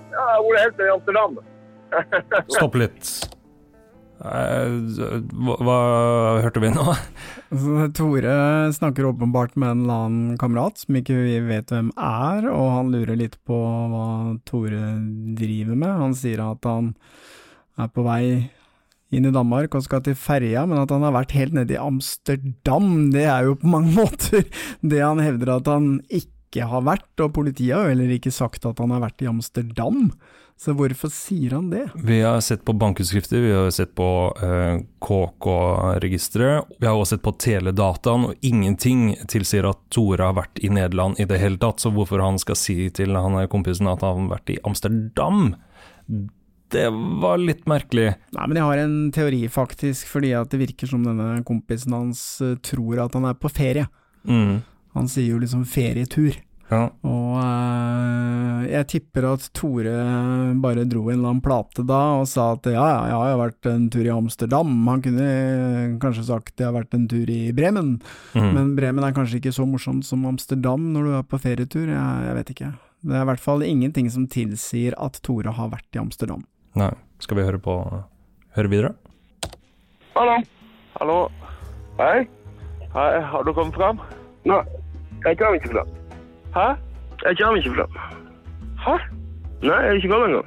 [0.09, 1.40] Ja, jeg har vært helt til Amsterdam.
[2.57, 3.11] Stopp litt.
[4.18, 4.72] Eh,
[5.46, 5.78] hva, hva
[6.42, 6.87] hørte vi nå?
[7.98, 8.35] Tore
[8.74, 12.90] snakker åpenbart med en eller annen kamerat som ikke vi vet hvem er, og han
[12.94, 13.59] lurer litt på
[13.92, 14.09] hva
[14.48, 14.96] Tore
[15.38, 15.94] driver med.
[16.02, 16.96] Han sier at han
[17.78, 18.24] er på vei
[19.14, 21.81] inn i Danmark og skal til ferja, men at han har vært helt nede i
[21.81, 24.44] Amsterdam, det er jo på mange måter
[24.81, 28.68] det han hevder at han ikke har vært, og politiet har jo heller ikke sagt
[28.68, 30.09] at han har vært i Amsterdam.
[30.59, 31.85] Så hvorfor sier han det?
[32.03, 34.09] Vi har sett på bankutskrifter, vi har sett på
[34.42, 36.73] eh, KK-registeret.
[36.81, 41.21] Vi har også sett på teledataen, og ingenting tilsier at Tore har vært i Nederland
[41.23, 41.79] i det hele tatt.
[41.79, 45.55] Så hvorfor han skal si til han kompisen at han har vært i Amsterdam,
[46.74, 46.87] det
[47.22, 48.11] var litt merkelig.
[48.37, 52.24] Nei, men jeg har en teori, faktisk, fordi at det virker som denne kompisen hans
[52.44, 53.87] eh, tror at han er på ferie.
[54.28, 54.59] Mm.
[54.96, 56.37] Han sier jo liksom ferietur.
[56.68, 56.90] Ja.
[57.09, 59.92] Og øh, jeg tipper at Tore
[60.61, 63.68] bare dro en eller annen plate da og sa at ja, ja, jeg har vært
[63.70, 64.74] en tur i Amsterdam.
[64.90, 65.28] Han kunne
[66.02, 67.94] kanskje sagt jeg har vært en tur i Bremen,
[68.37, 68.50] Mm.
[68.54, 71.88] men Bremen er kanskje ikke så morsomt som Amsterdam når du er på ferietur.
[71.88, 72.70] Jeg, jeg vet ikke.
[73.09, 76.44] Det er i hvert fall ingenting som tilsier at Tore har vært i Amsterdam.
[76.76, 77.74] Nei, skal vi høre på
[78.57, 78.92] Høre videre?
[80.16, 80.37] Hallo.
[81.00, 81.28] Hallo.
[81.98, 82.26] Hei.
[82.94, 84.00] Hei, har du kommet fram?
[84.44, 84.62] Nei,
[85.24, 85.88] jeg kommer ikke fram.
[86.54, 86.66] Hæ?
[87.24, 87.98] Jeg kommer ikke fram.
[88.85, 88.96] Hæ?
[89.62, 90.46] Nei, jeg er ikke kommet engang.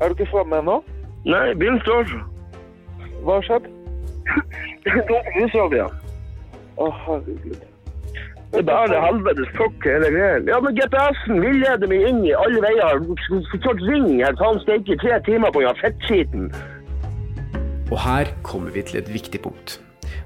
[0.00, 0.76] Er du ikke framme ennå?
[1.24, 2.12] Nei, bilen står.
[3.24, 3.70] Hva har skjedd?
[4.84, 5.96] Det er dumt lysråd igjen.
[6.80, 7.64] Å, herregud.
[8.50, 10.40] Det er bare helvetes fuck hele greia.
[10.48, 13.04] Ja, men GPS-en villeder meg inn i alle veier.
[13.52, 16.48] Skulle ring her, faen steike, tre timer på den fettskiten.
[17.90, 19.78] Og her kommer vi til et viktig punkt.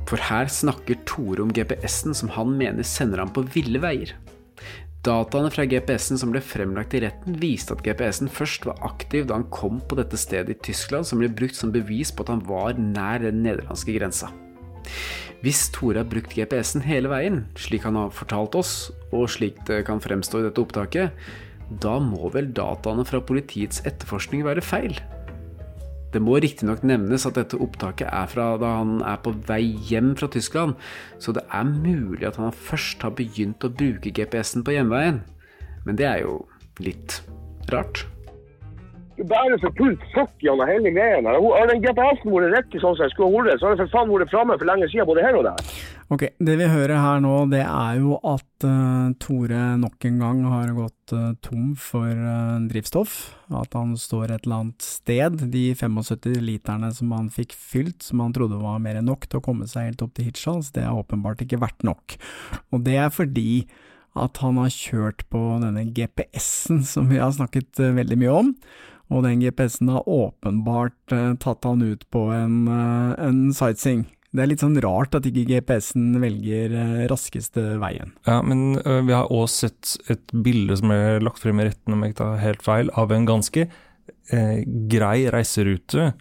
[0.09, 4.15] For her snakker Tore om GPS-en som han mener sender ham på ville veier.
[5.05, 9.37] Dataene fra GPS-en som ble fremlagt i retten, viste at GPS-en først var aktiv da
[9.37, 12.45] han kom på dette stedet i Tyskland, som ble brukt som bevis på at han
[12.49, 14.33] var nær den nederlandske grensa.
[15.45, 18.71] Hvis Tore har brukt GPS-en hele veien, slik han har fortalt oss,
[19.13, 21.13] og slik det kan fremstå i dette opptaket,
[21.85, 24.97] da må vel dataene fra politiets etterforskning være feil?
[26.15, 30.15] Det må riktignok nevnes at dette opptaket er fra da han er på vei hjem
[30.17, 30.79] fra Tyskland,
[31.21, 35.21] så det er mulig at han først har begynt å bruke GPS-en på hjemveien.
[35.85, 36.39] Men det er jo
[36.81, 37.21] litt
[37.69, 38.07] rart.
[39.15, 41.21] Det er for fullt fuck gjennom hele greia.
[41.23, 44.11] Har den GPS-en vært riktig sånn som den skulle vært, så har den for faen
[44.11, 45.75] vært framme for lenge siden, både her og der.
[46.13, 50.43] Ok, det vi hører her nå, det er jo at uh, Tore nok en gang
[50.51, 53.15] har gått uh, tom for uh, drivstoff.
[53.55, 55.47] At han står et eller annet sted.
[55.55, 59.41] De 75 literne som han fikk fylt, som han trodde var mer enn nok til
[59.41, 62.19] å komme seg helt opp til Hirtshals, det har åpenbart ikke vært nok.
[62.75, 63.65] Og det er fordi
[64.15, 68.53] at han har kjørt på denne GPS-en som vi har snakket veldig mye om.
[69.13, 74.07] Og den GPS-en har åpenbart eh, tatt han ut på en, eh, en sightseeing.
[74.35, 78.15] Det er litt sånn rart at ikke GPS-en velger eh, raskeste veien.
[78.27, 82.03] Ja, men vi har også sett et bilde som er lagt frem i retten, om
[82.03, 84.59] jeg ikke tar helt feil, av en ganske eh,
[84.91, 86.13] grei reiserute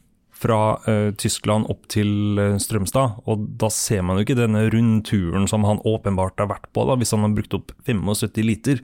[0.44, 0.60] fra
[0.92, 3.24] eh, Tyskland opp til Strømstad.
[3.32, 7.00] Og da ser man jo ikke denne rundturen som han åpenbart har vært på, da,
[7.00, 8.84] hvis han har brukt opp 75 liter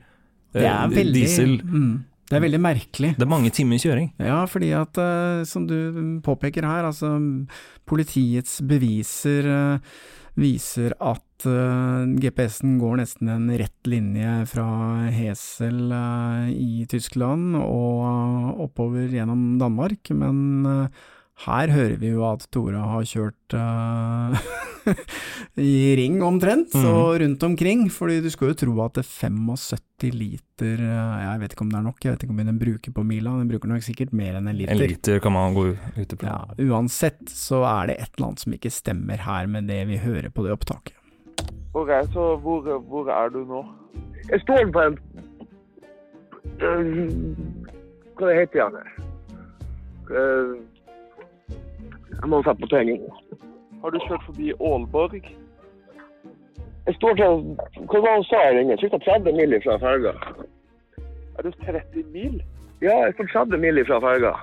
[0.56, 1.60] eh, diesel.
[1.62, 1.98] Mm,
[2.30, 3.16] det er veldig merkelig.
[3.18, 4.12] Det er mange timer kjøring.
[4.22, 7.16] Ja, fordi at, eh, som du påpeker her, altså
[7.90, 9.96] politiets beviser eh,
[10.40, 14.68] viser at eh, GPS-en går nesten en rett linje fra
[15.10, 15.90] Hesel
[16.54, 20.86] i Tyskland og oppover gjennom Danmark, men
[21.46, 24.36] her hører vi jo at Tora har kjørt uh,
[25.72, 26.88] i ring omtrent, mm.
[26.90, 31.56] og rundt omkring, fordi du skulle jo tro at det 75 liter, uh, jeg vet
[31.56, 33.72] ikke om det er nok, jeg vet ikke om den bruker på mila, den bruker
[33.72, 34.76] nok sikkert mer enn en liter.
[34.76, 36.28] En liter kan man gå ut på.
[36.28, 40.02] Ja, uansett så er det et eller annet som ikke stemmer her med det vi
[40.04, 40.96] hører på det opptaket.
[41.78, 43.62] Ok, så hvor, hvor er du nå?
[44.28, 44.98] Jeg står på en
[46.60, 47.38] øh,
[48.20, 48.76] Hva heter?
[50.10, 50.58] Øh,
[52.22, 53.02] jeg må sette på tegning.
[53.84, 55.14] Har du kjørt forbi Aalborg?
[56.88, 57.58] Jeg står til
[57.92, 58.78] Hva var det sa her inne?
[58.82, 58.98] Ca.
[58.98, 60.14] 30 mil fra ferga.
[61.38, 62.42] Er du 30 mil?
[62.82, 64.34] Ja, jeg står 30 mil fra ferga.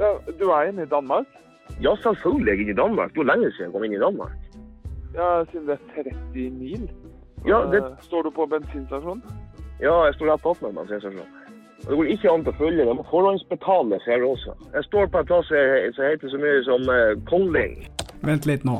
[0.00, 1.26] Ja, du er inne i Danmark?
[1.82, 3.10] Ja, selvfølgelig er jeg inne i Danmark.
[3.12, 4.32] Det var lenge siden jeg kom inn i Danmark.
[5.14, 6.90] Ja, siden det er 30 mil.
[7.46, 9.22] Ja, det- Eh, Står du på bensinstasjon?
[9.80, 11.30] Ja, jeg står rett attmed bensinstasjonen.
[11.82, 14.54] Det går ikke an å følge, det må forhåndsbetales her også.
[14.70, 17.78] Jeg står på en plass som heter så mye som eh, Kolding.
[18.22, 18.78] Vent litt nå.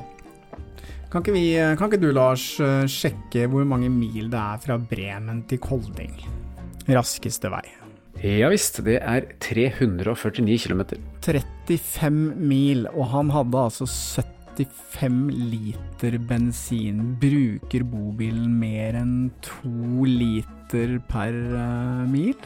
[1.12, 4.78] Kan ikke, vi, kan ikke du, Lars, eh, sjekke hvor mange mil det er fra
[4.80, 6.14] Bremen til Kolding?
[6.88, 7.66] Raskeste vei.
[8.22, 10.84] Ja visst, det er 349 km.
[11.26, 17.16] 35 mil, og han hadde altså 75 liter bensin.
[17.20, 22.38] Bruker bobilen mer enn to liter per eh, mil?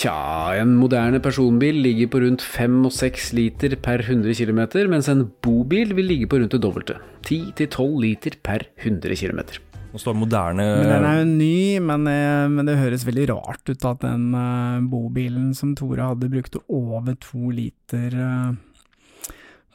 [0.00, 5.10] Tja, en moderne personbil ligger på rundt 5 og 6 liter per 100 km, mens
[5.12, 6.94] en bobil vil ligge på rundt det dobbelte.
[7.28, 9.42] 10-12 liter per 100 km.
[9.90, 13.68] Nå står moderne Men Den er jo ny, men, eh, men det høres veldig rart
[13.68, 18.54] ut at den uh, bobilen som Tore hadde, brukte over to liter uh,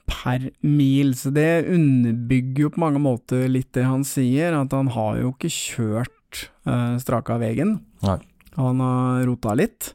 [0.10, 1.14] per mil.
[1.20, 5.36] Så det underbygger jo på mange måter litt det han sier, at han har jo
[5.36, 7.78] ikke kjørt uh, straka vegen.
[8.08, 8.18] Nei.
[8.58, 9.92] Han har rota litt.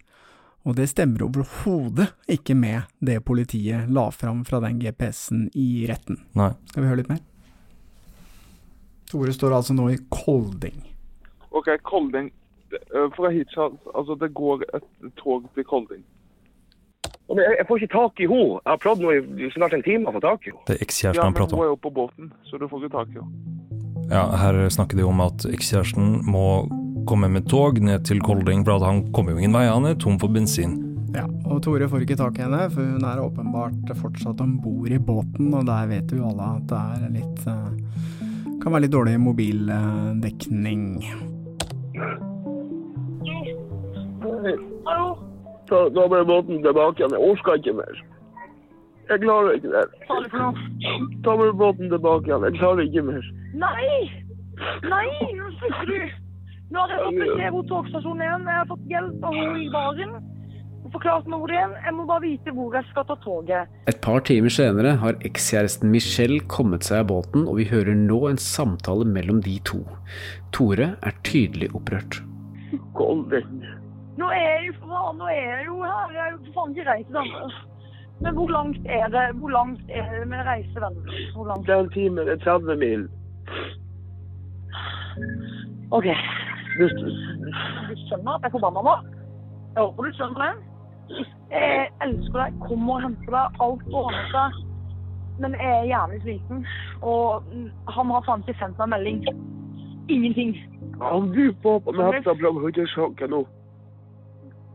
[0.68, 6.20] Og det stemmer overhodet ikke med det politiet la fram fra den GPS-en i retten.
[6.37, 6.51] Nei.
[6.68, 7.23] Skal vi høre litt mer?
[9.11, 10.83] Tore står altså nå i Kolding.
[11.51, 12.29] OK, Kolding.
[12.70, 14.85] Eh, Fra Hirtshals, altså det går et
[15.18, 16.05] tog til Kolding.
[17.31, 18.61] Jeg, jeg får ikke tak i henne.
[18.61, 20.62] Jeg har prøvd nå i snart en time å få tak i henne.
[20.68, 22.85] Det er ekskjæresten Ja, han men prater hun er jo på båten, så du får
[22.85, 23.57] ikke tak i henne.
[24.11, 26.46] Ja, her snakker de om at ekskjæresten må
[27.06, 29.98] komme med tog ned til Kolding, for at han kommer jo ingen vei, han er
[30.00, 30.78] tom for bensin.
[31.14, 34.92] Ja, og Tore får ikke tak i henne, for hun er åpenbart fortsatt om bord
[34.94, 37.70] i båten, og der vet jo alle at det er litt eh,
[38.60, 40.84] Kan være litt dårlig mobildekning.
[45.70, 47.14] Ta, da bare båten tilbake igjen.
[47.16, 48.00] Jeg orker ikke mer.
[49.10, 49.88] Jeg klarer ikke mer.
[49.88, 49.98] Det?
[51.24, 52.44] Ta med båten tilbake igjen.
[52.50, 53.30] Jeg klarer ikke mer.
[53.64, 53.94] Nei!
[54.84, 55.06] Nei,
[55.38, 56.30] nå slutter du!
[56.70, 58.37] Nå har jeg fått beskjed hvor togstasjonen er.
[58.46, 60.12] Jeg har fått hjelp av henne i baren.
[60.90, 61.74] Forklart meg hvor det er.
[61.85, 63.74] Jeg må bare vite hvor jeg skal ta toget.
[63.90, 68.20] Et par timer senere har ekskjæresten Michelle kommet seg av båten, og vi hører nå
[68.30, 69.85] en samtale mellom de to.
[70.56, 72.22] Tore er tydelig opprørt.
[72.98, 73.62] Kolding.
[74.18, 76.14] Nå er jeg jo faen, nå er jeg jo her.
[76.16, 77.59] Jeg er jo for faen ikke reist sammen.
[78.20, 81.06] Men hvor langt er det Hvor langt er det med reisevennen?
[81.66, 82.26] Det er en time.
[82.28, 83.06] Det er 30 mil.
[85.90, 86.06] OK.
[86.81, 88.97] Du, Du skjønner at jeg er forbanna nå?
[89.77, 91.25] Jeg håper du skjønner det.
[91.51, 94.59] Jeg elsker deg, kommer og henter deg, alt ordner seg.
[95.40, 96.64] Men jeg er jævlig sliten,
[97.03, 97.47] og
[97.88, 99.23] han har faen ikke sendt meg melding.
[100.11, 100.57] Ingenting.
[101.01, 103.45] han du på på natta fra høyresjakken nå.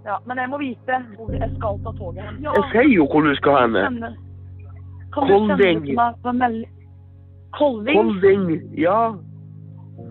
[0.05, 2.41] Ja, men jeg må vite hvor jeg skal ta toget hen.
[2.45, 4.05] Ja, Jeg sier jo hvor du skal hen.
[5.13, 5.85] Kolding.
[7.57, 7.97] Kolding?
[7.97, 8.49] Kolding.
[8.77, 8.99] Ja.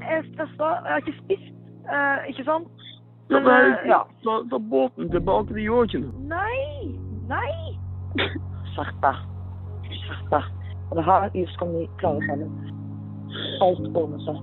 [0.00, 1.53] Jeg er stressa, jeg har ikke spist,
[1.92, 2.68] eh, ikke sant?
[3.28, 4.00] Men, ja, men, ja.
[4.24, 5.54] ta, ta båten tilbake.
[5.54, 6.24] Det gjør ikke noe.
[6.28, 6.92] Nei!
[7.28, 7.54] Nei!
[8.74, 9.22] Skjerp deg.
[9.88, 10.50] Skjerp deg.
[10.90, 12.50] Og det her skal vi klare sammen.
[13.64, 14.36] Alt ordner seg.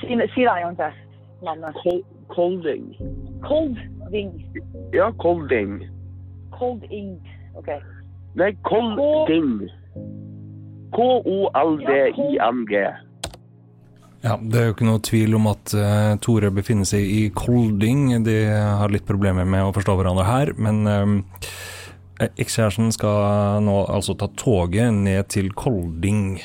[0.00, 1.00] Si, si det en gang til.
[1.44, 1.80] Navnet.
[1.82, 2.96] Kol Kolding.
[3.42, 4.30] Kolding.
[4.92, 5.82] Ja, Kolding.
[6.50, 7.20] Kolding.
[7.54, 7.68] OK.
[8.34, 9.68] Nei, Kolding.
[10.94, 12.72] K-o-l-d-i-n-g.
[14.24, 18.06] Ja, Det er jo ikke noe tvil om at uh, Tore befinner seg i Kolding.
[18.24, 24.14] De har litt problemer med å forstå hverandre her, men eh, ekskjæresten skal nå altså
[24.16, 26.38] ta toget ned til Kolding.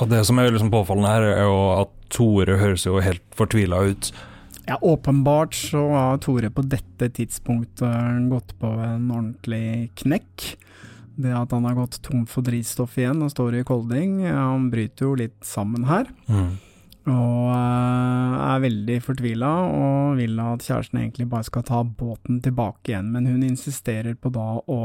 [0.00, 3.82] Og det som er liksom påfallende her, er jo at Tore høres jo helt fortvila
[3.90, 4.08] ut.
[4.68, 10.46] Ja, åpenbart så har Tore på dette tidspunktet gått på en ordentlig knekk.
[11.18, 15.08] Det at han har gått tom for drivstoff igjen og står i Kolding, han bryter
[15.10, 16.08] jo litt sammen her.
[17.08, 22.92] Og eh, er veldig fortvila og vil at kjæresten egentlig bare skal ta båten tilbake
[22.92, 23.12] igjen.
[23.14, 24.80] Men hun insisterer på da å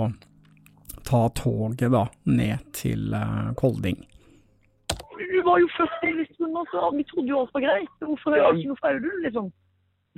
[1.03, 3.99] ta toget da ned til eh, Kolding.
[5.33, 7.93] Du var jo først i listen, og så vi trodde jo alt var greit.
[7.99, 9.51] Hvorfor er jeg ikke noe fra Audun, liksom?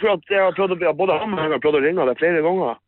[0.01, 2.19] For at jeg har prøvd å, både han og jeg har prøvd å ringe deg
[2.19, 2.81] flere ganger.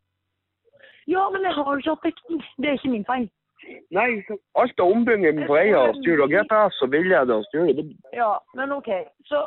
[1.08, 2.42] Ja, men jeg har jo ikke hatt dekning.
[2.60, 3.28] Det er ikke min feil.
[3.96, 4.10] Nei,
[4.62, 7.74] alt av ombygging på veier, styr og GPS og villede og styre.
[7.78, 8.90] Det, Ja, men OK.
[9.30, 9.44] Så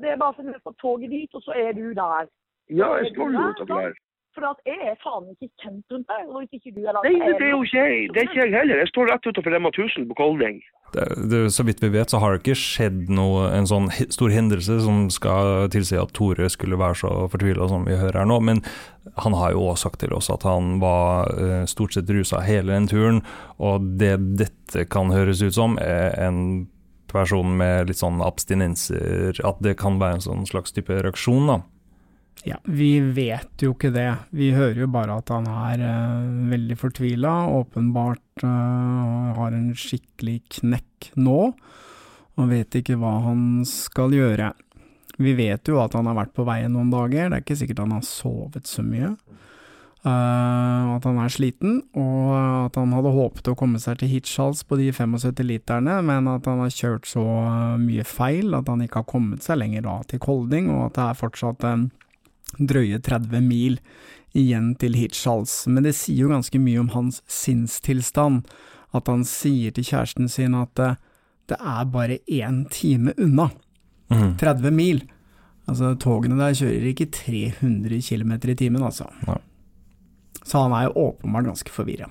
[0.00, 2.26] det er bare å finne får toget dit, og så er du der.
[2.70, 3.94] ja, jeg står jo utenfor der.
[4.34, 6.24] For at jeg er faen ikke kjent rundt der.
[6.26, 8.08] Og hvis ikke du er langt, Nei, det, det er jo ikke jeg.
[8.10, 8.80] Det er ikke jeg heller.
[8.82, 10.58] Jeg står rett utenfor Rema 1000 på Kolding.
[10.94, 14.34] Det, det, så vidt vi vet, så har det ikke skjedd noe, en sånn stor
[14.34, 18.38] hendelse som skal tilsi at Tore skulle være så fortvila som vi hører her nå.
[18.46, 18.62] Men
[19.22, 22.74] han har jo også sagt til oss at han var eh, stort sett rusa hele
[22.74, 23.22] den turen.
[23.62, 26.66] Og det dette kan høres ut som, er en
[27.14, 29.38] person med litt sånn abstinenser.
[29.46, 31.60] At det kan være en sånn slags type reaksjon, da.
[32.44, 34.10] Ja, vi vet jo ikke det.
[34.36, 40.42] Vi hører jo bare at han er eh, veldig fortvila, åpenbart eh, har en skikkelig
[40.58, 41.38] knekk nå,
[42.34, 44.52] og vet ikke hva han skal gjøre.
[45.16, 47.80] Vi vet jo at han har vært på veien noen dager, det er ikke sikkert
[47.86, 49.14] han har sovet så mye.
[50.04, 54.60] Eh, at han er sliten, og at han hadde håpet å komme seg til Hitchhals
[54.68, 58.84] på de 75 literne, men at han har kjørt så eh, mye feil at han
[58.84, 61.92] ikke har kommet seg lenger da til Kolding, og at det er fortsatt en
[62.58, 63.78] drøye 30 mil
[64.34, 68.48] igjen til Hirtshals, men det sier jo ganske mye om hans sinnstilstand
[68.94, 70.92] at han sier til kjæresten sin at det,
[71.50, 73.50] det er bare én time unna.
[74.10, 74.36] Mm.
[74.38, 75.02] 30 mil.
[75.68, 79.08] Altså, togene der kjører ikke 300 km i timen, altså.
[79.26, 79.38] Ja.
[80.44, 82.10] Så han er jo åpenbart ganske forvirra.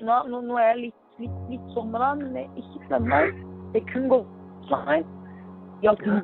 [0.00, 2.84] Nå, nå, nå er jeg litt, litt, litt sånn med deg, men jeg er ikke
[2.86, 3.20] slemme.
[3.74, 4.28] Det kunne gått
[4.70, 5.08] sånn.
[5.82, 6.22] Jeg kunne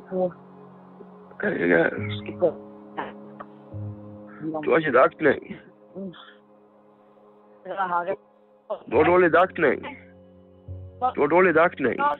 [1.43, 2.62] er-
[4.43, 5.55] Du har ikke dekning.
[8.89, 9.85] Du har dårlig dekning.
[11.15, 11.95] Du har dårlig dekning.
[11.97, 12.15] Ja.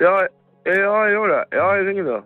[0.00, 0.12] Ja,
[0.66, 1.40] jeg gjør det.
[1.56, 2.18] Ja, jeg ringer da.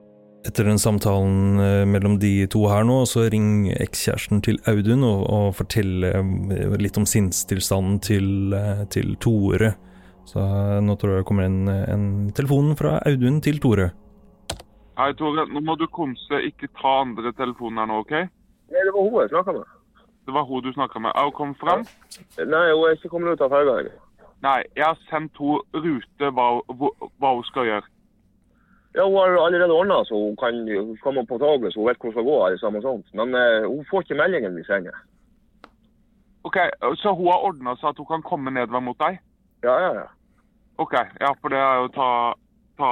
[0.47, 5.25] Etter den samtalen eh, mellom de to her nå, så ring ekskjæresten til Audun og,
[5.27, 9.73] og fortell eh, litt om sinnstilstanden til, eh, til Tore.
[10.27, 10.43] Så
[10.83, 13.91] nå tror jeg det kommer en, en telefon fra Audun til Tore.
[14.97, 15.45] Hei, Tore.
[15.53, 16.39] Nå må du komse.
[16.49, 18.15] Ikke ta andre telefoner nå, OK?
[18.73, 19.75] Nei, det var hun jeg snakka med.
[20.27, 21.13] Det var hun du snakka med.
[21.13, 21.83] Er hun kommet fram?
[22.41, 23.93] Nei, hun er ikke kommet ut av ferga ennå.
[24.47, 26.47] Nei, jeg har sendt henne rute hva,
[27.21, 27.91] hva hun skal gjøre.
[28.97, 30.63] Ja, hun har allerede ordna så hun kan
[31.03, 32.39] komme på toget, så hun vet hvor hun skal gå.
[32.47, 33.13] eller samme sånt.
[33.13, 34.97] Men uh, hun får ikke meldingen vi sender.
[36.49, 36.57] Ok,
[37.03, 39.21] Så hun har ordna seg at hun kan komme nedover mot deg?
[39.67, 40.07] Ja, ja, ja.
[40.79, 40.95] OK.
[41.21, 42.09] Ja, for det er jo ta,
[42.81, 42.91] ta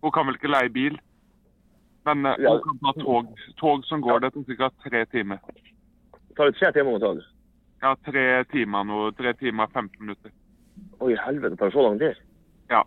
[0.00, 0.98] Hun kan vel ikke leie bil?
[2.14, 2.58] Men eh, Ja.
[2.64, 4.20] kan ta tog, tog som går.
[4.20, 4.70] Det tar ca.
[4.88, 5.38] tre timer.
[6.36, 7.20] Tar det tre timer med tog?
[7.82, 9.10] Ja, tre timer nå.
[9.16, 10.30] Tre timer og 15 minutter.
[11.00, 12.14] Oi, helvete, tar det så lang tid?
[12.70, 12.82] Ja.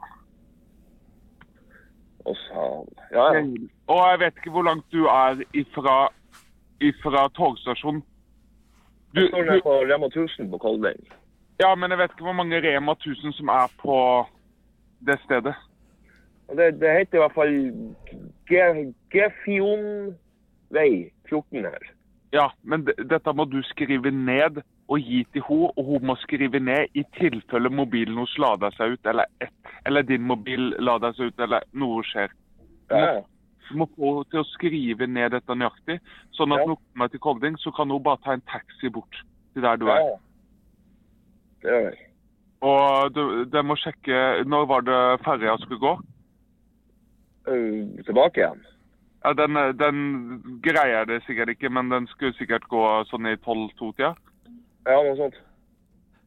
[2.25, 2.89] Å, faen.
[3.11, 3.43] Ja, ja.
[3.91, 5.95] Og jeg vet ikke hvor langt du er ifra,
[6.81, 8.03] ifra togstasjonen.
[9.13, 11.01] Du, Jeg står nede på Rema 1000 på Kolding.
[11.59, 13.97] ja, men jeg vet ikke hvor mange Rema 1000 som er på
[15.05, 15.55] det stedet.
[16.57, 17.55] Det, det heter i hvert fall
[18.51, 20.15] Ge- Gefion
[20.75, 21.85] vei 14 her.
[22.35, 24.61] Ja, men dette må du skrive ned
[24.91, 28.97] og gi til henne, og hun må skrive ned i tilfelle mobilen hennes lader seg
[28.97, 29.51] ut, eller, et,
[29.87, 32.31] eller din mobil lader seg ut, eller noe skjer.
[32.91, 35.99] Du må få henne til å skrive ned dette nøyaktig,
[36.35, 36.65] sånn at Ja.
[36.67, 39.21] når hun kommer til Kolding, så kan hun bare ta en taxi bort
[39.53, 39.99] til der du er.
[40.03, 40.17] ja.
[41.61, 42.07] Det gjør jeg.
[42.61, 45.91] Og du, de må sjekke Når var det ferja skulle gå?
[47.47, 48.59] Øh, tilbake igjen.
[49.23, 50.01] Ja, den, den
[50.65, 54.15] greier det sikkert ikke, men den skulle sikkert gå sånn i 12-2-tida.
[54.89, 55.37] Ja, noe sånt.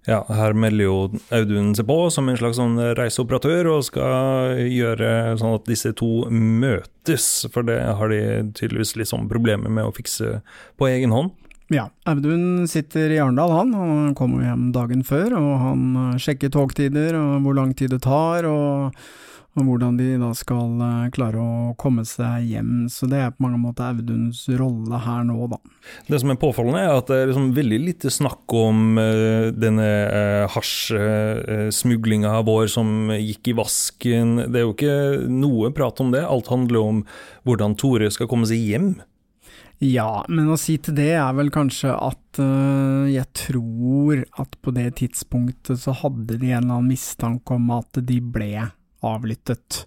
[0.04, 0.96] Ja, her melder jo
[1.32, 5.08] Audun seg på som en slags sånn reiseoperatør og skal gjøre
[5.40, 8.20] sånn at disse to møtes, for det har de
[8.52, 10.42] tydeligvis litt sånn problemer med å fikse
[10.76, 11.32] på egen hånd.
[11.72, 13.72] Ja, Audun sitter i Arendal, han.
[13.72, 15.84] Han kommer hjem dagen før, og han
[16.20, 18.92] sjekker togtider og hvor lang tid det tar, og,
[19.54, 22.72] og hvordan de da skal eh, klare å komme seg hjem.
[22.90, 25.60] Så det er på mange måter Auduns rolle her nå, da.
[26.08, 29.88] Det som er påfallende, er at det er liksom veldig lite snakk om uh, denne
[30.10, 34.36] uh, hasjsmuglinga vår som gikk i vasken.
[34.48, 34.98] Det er jo ikke
[35.30, 36.26] noe prat om det.
[36.26, 37.02] Alt handler om
[37.46, 38.94] hvordan Tore skal komme seg hjem.
[39.82, 44.74] Ja, men å si til det er vel kanskje at uh, jeg tror at på
[44.74, 48.70] det tidspunktet så hadde de en eller annen mistanke om at de ble
[49.04, 49.84] avlyttet.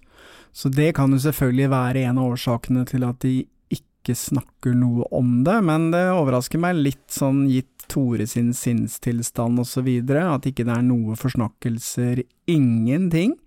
[0.58, 3.36] Så det kan jo selvfølgelig være en av årsakene til at de
[3.74, 9.62] ikke snakker noe om det, men det overrasker meg litt sånn gitt Tore sin sinnstilstand
[9.86, 12.20] videre, at ikke det er noe forsnakkelser,
[12.52, 13.38] ingenting.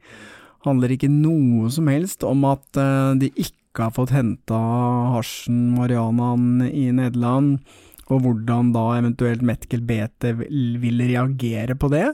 [0.64, 4.58] Handler ikke noe som helst om at øh, de ikke har fått henta
[5.14, 7.60] hasjen, marianaen, i Nederland,
[8.10, 12.08] og hvordan da eventuelt Metkel vil vil reagere på det.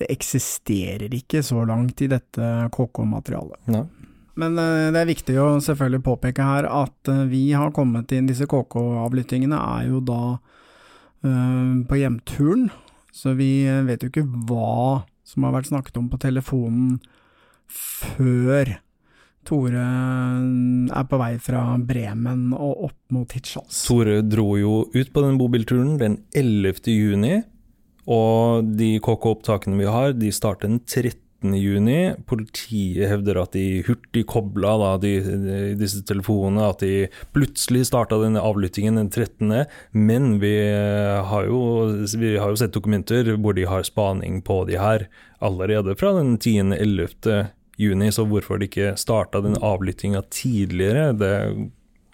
[0.00, 3.68] Det eksisterer ikke så langt i dette KK-materialet.
[4.40, 8.30] Men eh, det er viktig å selvfølgelig påpeke her at eh, vi har kommet inn
[8.30, 10.22] Disse KK-avlyttingene er jo da
[11.26, 12.70] eh, på hjemturen,
[13.12, 16.96] så vi vet jo ikke hva som har vært snakket om på telefonen
[17.72, 18.78] før
[19.42, 23.80] Tore er på vei fra Bremen og opp mot Hirtshals.
[23.88, 26.78] Tore dro jo ut på den bobilturen den 11.
[26.94, 27.40] juni,
[28.10, 31.54] og de KK-opptakene vi har, de starter den 13.
[31.58, 32.14] juni.
[32.26, 38.18] Politiet hevder at de hurtig kobla da, de, de, disse telefonene, at de plutselig starta
[38.22, 39.54] denne avlyttingen den 13.,
[39.94, 40.54] men vi
[41.30, 41.62] har, jo,
[42.18, 45.06] vi har jo sett dokumenter hvor de har spaning på de her
[45.42, 46.72] allerede fra den 10.
[46.78, 47.52] 11.
[47.80, 51.34] juni, så hvorfor de ikke starta den avlyttinga tidligere, det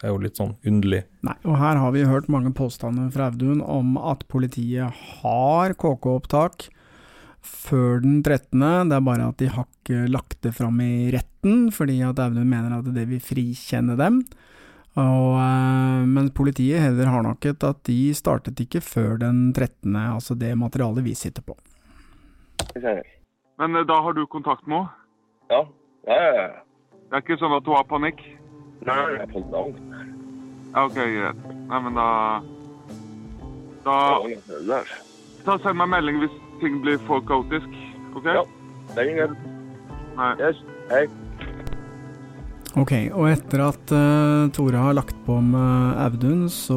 [0.02, 1.02] er jo litt sånn underlig.
[1.26, 6.68] Nei, og her har vi hørt mange påstander fra Audun om at politiet har KK-opptak
[7.48, 11.68] før den 13., det er bare at de har ikke lagt det fram i retten,
[11.74, 14.22] fordi at Audun mener at det vil frikjenne dem.
[14.98, 19.94] Og, eh, men politiet heller har nok et at de startet ikke før den 13.,
[19.94, 21.54] altså det materialet vi sitter på.
[23.58, 25.04] Men eh, da har du kontakt med henne?
[25.48, 25.62] Ja.
[26.08, 26.48] Ja, ja, ja.
[27.08, 28.20] Det er ikke sånn at hun har panikk?
[28.88, 29.80] Nei, jeg er langt.
[30.78, 31.46] OK, greit.
[31.68, 32.08] Nei, men da
[33.84, 33.98] Da
[34.68, 34.82] Da
[35.44, 37.70] Ta Send meg melding hvis ting blir for kaotisk.
[38.16, 38.26] OK?
[38.26, 38.44] Ja.
[38.94, 39.36] Det er ingen.
[40.18, 40.32] Nei.
[40.40, 40.60] Yes.
[40.90, 41.06] Hei.
[42.78, 46.76] Ok, og etter at uh, Tore har lagt på med Audun, så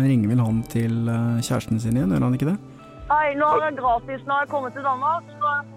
[0.00, 2.56] ringer vel han til uh, kjæresten sin igjen, gjør han ikke det?
[3.10, 5.26] Nei, nå har jeg gratis når jeg kommer til Danmark.
[5.40, 5.75] Så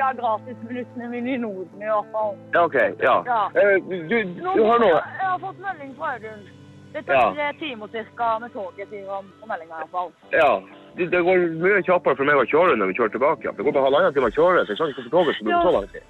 [0.00, 2.32] jeg har gratisminuttene mine i Norden i hvert fall.
[2.56, 2.76] Ja, OK.
[3.04, 3.16] Ja.
[3.28, 3.40] Ja.
[3.54, 3.76] Eh,
[4.10, 6.46] du, Nå du har noe Jeg, jeg har fått melding fra Audun.
[6.90, 7.26] Det tar Ja.
[7.36, 7.86] tre timer
[8.16, 8.30] ca.
[8.42, 10.24] med toget, sier han på meldinga i hvert.
[10.34, 10.48] Ja.
[10.96, 13.52] Det, det går mye kjappere for meg å kjøre når vi kjører tilbake.
[13.56, 15.68] Det går bare halvannen time å kjøre, så jeg skjønner ikke hvorfor toget skal bruke
[15.68, 16.08] så lang tid.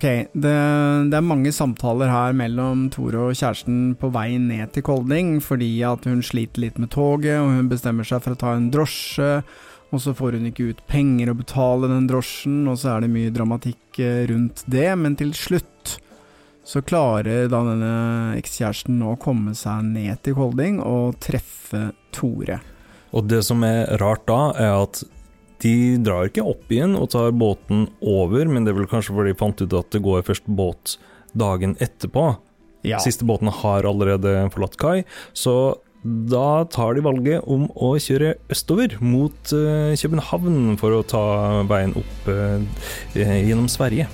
[0.00, 0.52] Ok, det,
[1.12, 5.68] det er mange samtaler her mellom Tore og kjæresten på vei ned til Kolding, fordi
[5.84, 9.42] at hun sliter litt med toget, og hun bestemmer seg for å ta en drosje,
[9.90, 13.12] og så får hun ikke ut penger å betale den drosjen, og så er det
[13.12, 15.96] mye dramatikk eh, rundt det, men til slutt
[16.70, 17.94] så klarer da denne
[18.38, 22.60] ekskjæresten å komme seg ned til Kolding og treffe Tore.
[23.10, 25.02] Og det som er rart da, er at
[25.64, 29.34] de drar ikke opp igjen og tar båten over, men det er vel kanskje fordi
[29.34, 30.94] de fant ut at det går først båt
[31.36, 32.30] dagen etterpå.
[32.86, 33.00] Ja.
[33.02, 35.02] Siste båten har allerede forlatt kai,
[35.36, 41.24] så da tar de valget om å kjøre østover mot eh, København for å ta
[41.68, 42.64] veien opp eh,
[43.18, 44.08] gjennom Sverige.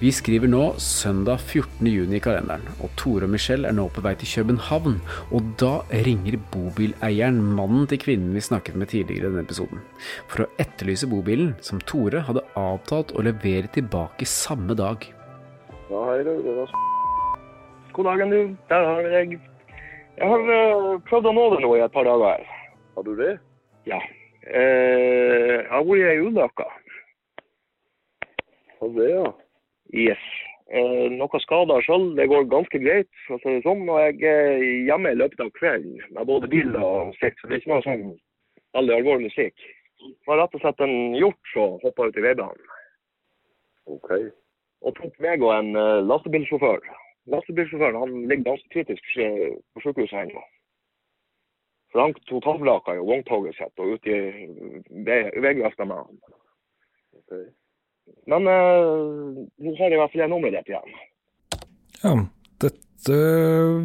[0.00, 1.84] Vi skriver nå søndag 14.
[1.84, 4.94] juni i kalenderen, og Tore og Michelle er nå på vei til København.
[5.36, 5.74] Og da
[6.06, 9.84] ringer bobileieren mannen til kvinnen vi snakket med tidligere i denne episoden,
[10.24, 15.04] for å etterlyse bobilen som Tore hadde avtalt å levere tilbake samme dag.
[15.92, 16.20] Ja, hei.
[16.24, 16.76] Det var
[17.92, 18.56] God dagen, du.
[18.72, 19.40] Der har vi deg.
[20.20, 22.48] Jeg har uh, prøvd å nå det nå i et par dager her.
[22.92, 23.30] Har du det?
[23.88, 23.96] Ja.
[24.44, 26.66] Uh, jeg har vært i ei ulykke.
[28.76, 29.24] Hva det, ja?
[29.96, 30.26] Yes.
[30.68, 32.10] Uh, noe skader sjøl.
[32.20, 33.86] Det går ganske greit, for å si det sånn.
[33.88, 34.60] Og jeg er
[34.90, 37.86] hjemme i løpet av kvelden med både bil og musikk, så det er ikke noe
[37.88, 38.06] sånn
[38.76, 39.68] veldig alvorlig musikk.
[40.04, 42.74] Det var rett og slett en hjort som hoppa ut i veibanen.
[43.88, 44.18] Ok.
[44.84, 46.84] Og tok meg og en lastebilsjåfør.
[47.30, 50.42] Lastebilsjåføren han ligger ganske kritisk på sykehuset ennå.
[51.90, 54.18] For han totalvraka jo vogntoget sitt og ut i
[55.42, 56.20] veiløfta med han.
[58.30, 60.94] Men eh, nå har jeg i hvert fall en omelett igjen.
[62.02, 62.14] Ja,
[62.62, 63.16] dette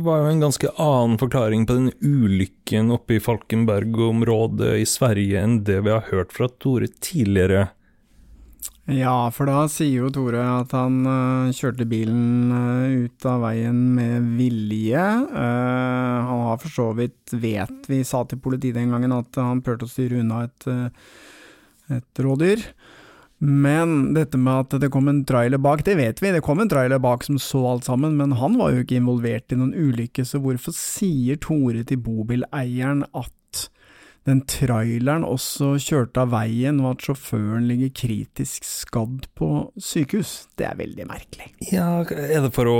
[0.05, 5.61] var jo en ganske annen forklaring på den ulykken oppe i Falkenberg-området i Sverige enn
[5.67, 7.69] det vi har hørt fra Tore tidligere.
[8.85, 13.79] Ja, for da sier jo Tore at han uh, kjørte bilen uh, ut av veien
[13.97, 15.05] med vilje.
[15.31, 19.63] Uh, han har for så vidt, vet vi sa til politiet den gangen, at han
[19.65, 20.67] prøvde å styre unna et,
[21.97, 22.61] et rådyr.
[23.41, 26.35] Men dette med at det kom en trailer bak, det vet vi.
[26.37, 29.49] Det kom en trailer bak som så alt sammen, men han var jo ikke involvert
[29.49, 33.33] i noen ulykke, så hvorfor sier Tore til bobileieren at
[34.25, 40.47] den traileren også kjørte av veien, og at sjåføren ligger kritisk skadd på sykehus.
[40.57, 41.51] Det er veldig merkelig.
[41.69, 42.79] Ja, er det for å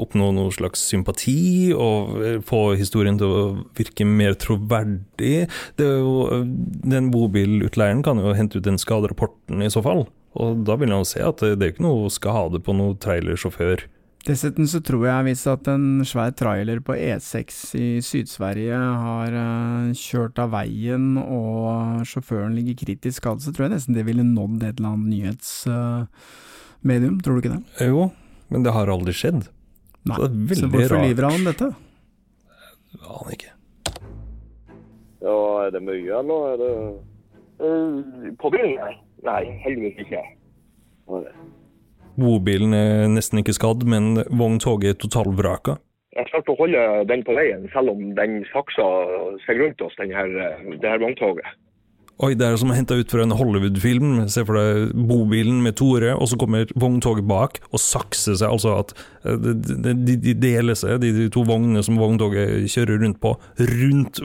[0.00, 3.42] oppnå noe slags sympati og få historien til å
[3.76, 5.34] virke mer troverdig?
[5.76, 6.42] Er jo,
[6.88, 10.06] den bobilutleieren kan jo hente ut den skaderapporten i så fall,
[10.38, 13.84] og da vil han jo se at det er ikke noe skade på noen trailersjåfør.
[14.28, 19.88] Dessuten så tror jeg visst at en svær trailer på E6 i Syd-Sverige har uh,
[19.96, 24.62] kjørt av veien og sjåføren ligger kritisk skadd, så tror jeg nesten det ville nådd
[24.68, 27.62] et eller annet nyhetsmedium, tror du ikke det?
[27.88, 28.12] Jo,
[28.52, 29.48] men det har aldri skjedd.
[30.04, 31.72] Nei, så, det så hvorfor lyver han om dette?
[33.08, 33.52] Aner ikke.
[35.24, 36.76] Ja, er det mye, eller er det
[37.64, 37.96] uh,
[38.36, 38.92] På bilen?
[39.24, 40.20] Nei, heldigvis ikke.
[41.08, 41.36] Hva er det?
[42.18, 45.78] Bobilen er nesten ikke skadd, men vogntoget er totalvraka.
[46.18, 48.86] Jeg klarte å holde den på veien, selv om den saksa
[49.44, 51.46] seg rundt oss, den det her vogntoget.
[52.18, 54.24] Oi, det er som henta ut fra en Hollywood-film.
[54.32, 58.50] Se for deg bobilen med Tore, og så kommer vogntoget bak og sakser seg.
[58.56, 58.90] Altså at
[59.22, 59.52] de,
[59.94, 63.36] de, de deler seg, de, de, to vognene som vogntoget kjører rundt på,
[63.70, 64.18] rundt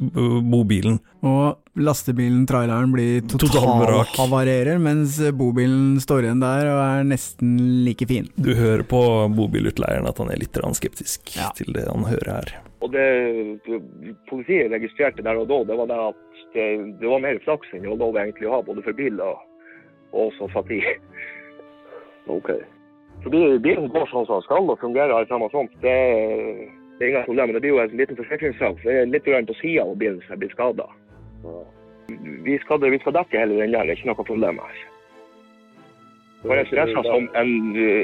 [0.49, 0.97] bobilen.
[1.21, 8.29] Og lastebilen, traileren, blir totalhavarerer, mens bobilen står igjen der og er nesten like fin.
[8.41, 9.05] Du hører på
[9.37, 11.51] bobilutleieren at han er litt skeptisk Ja.
[11.53, 12.55] til det han hører her.
[12.83, 13.07] Og det
[14.27, 16.67] politiet registrerte der og da, det var det at det,
[16.99, 19.39] det var mer flaks enn det var lov egentlig å ha, både for bil og,
[20.11, 20.81] og også fati.
[22.33, 22.49] Ok.
[23.23, 25.95] Fordi bilen går sånn som den skal og fungerer alt sammen sånt, det,
[26.99, 27.53] Det er ingen problem.
[27.53, 28.83] Det blir jo en liten forsikringssak.
[28.83, 30.85] Det er litt på sida av bilen som blir skada.
[32.13, 32.79] Vi vi skal
[33.17, 34.92] dekke hele den der, det er ikke noe problem her.
[36.43, 37.51] Bare stressa som en,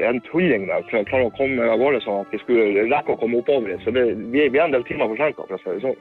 [0.07, 3.19] en tulling for å klare å komme av gårde sånn at vi skulle rekke å
[3.19, 3.75] komme oppover.
[3.83, 5.99] Så det, vi, vi er en del timer forsinka, for å si det sånn.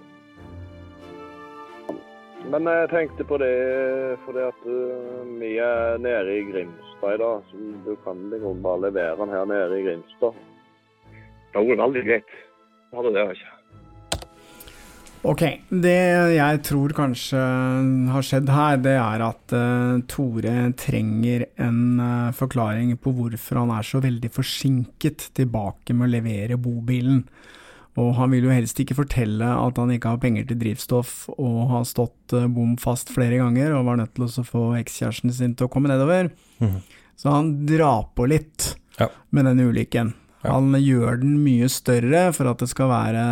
[2.49, 3.51] Men jeg tenkte på det
[4.25, 7.51] fordi at uh, vi er nede i Grimstad i dag.
[7.51, 10.39] Så du kan liksom bare levere den her nede i Grimstad.
[11.11, 12.35] Det hadde vært veldig greit.
[12.89, 13.58] Det hadde det ikke.
[15.27, 15.97] Ok, det
[16.37, 17.41] jeg tror kanskje
[18.13, 23.73] har skjedd her, det er at uh, Tore trenger en uh, forklaring på hvorfor han
[23.75, 27.25] er så veldig forsinket tilbake med å levere bobilen.
[27.99, 31.59] Og han vil jo helst ikke fortelle at han ikke har penger til drivstoff og
[31.73, 35.59] har stått uh, bom fast flere ganger og var nødt til å få ekskjæresten sin
[35.59, 36.31] til å komme nedover.
[36.63, 36.79] Mm.
[37.19, 39.11] Så han drar på litt Ja.
[39.31, 40.15] med den ulykken.
[40.45, 40.53] Ja.
[40.55, 43.23] Han gjør den mye større for at det skal være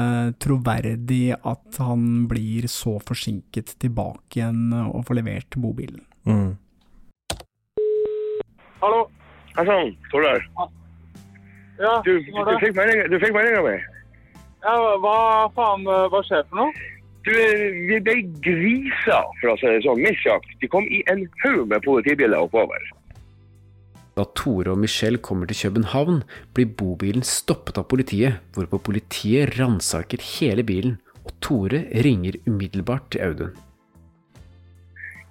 [0.42, 6.02] troverdig at han blir så forsinket tilbake igjen og får levert bobilen.
[6.26, 6.56] Mm.
[8.82, 9.04] Hallo?
[9.56, 10.42] Hei sann, Torleif.
[11.78, 13.76] Ja, Du, du, du fikk melding du fikk meldinga mi.
[14.66, 15.16] ja, hva
[15.56, 16.84] faen, eh, hva skjer for noe?
[17.26, 17.32] Du,
[17.90, 20.46] vi ble grisa, for å si det sånn, mildt sagt.
[20.62, 22.82] De kom i en haug med politibiler oppover.
[24.16, 26.22] Da Tore og Michelle kommer til København,
[26.56, 30.94] blir bobilen stoppet av politiet, hvorpå politiet ransaker hele bilen,
[31.26, 33.52] og Tore ringer umiddelbart til Audun.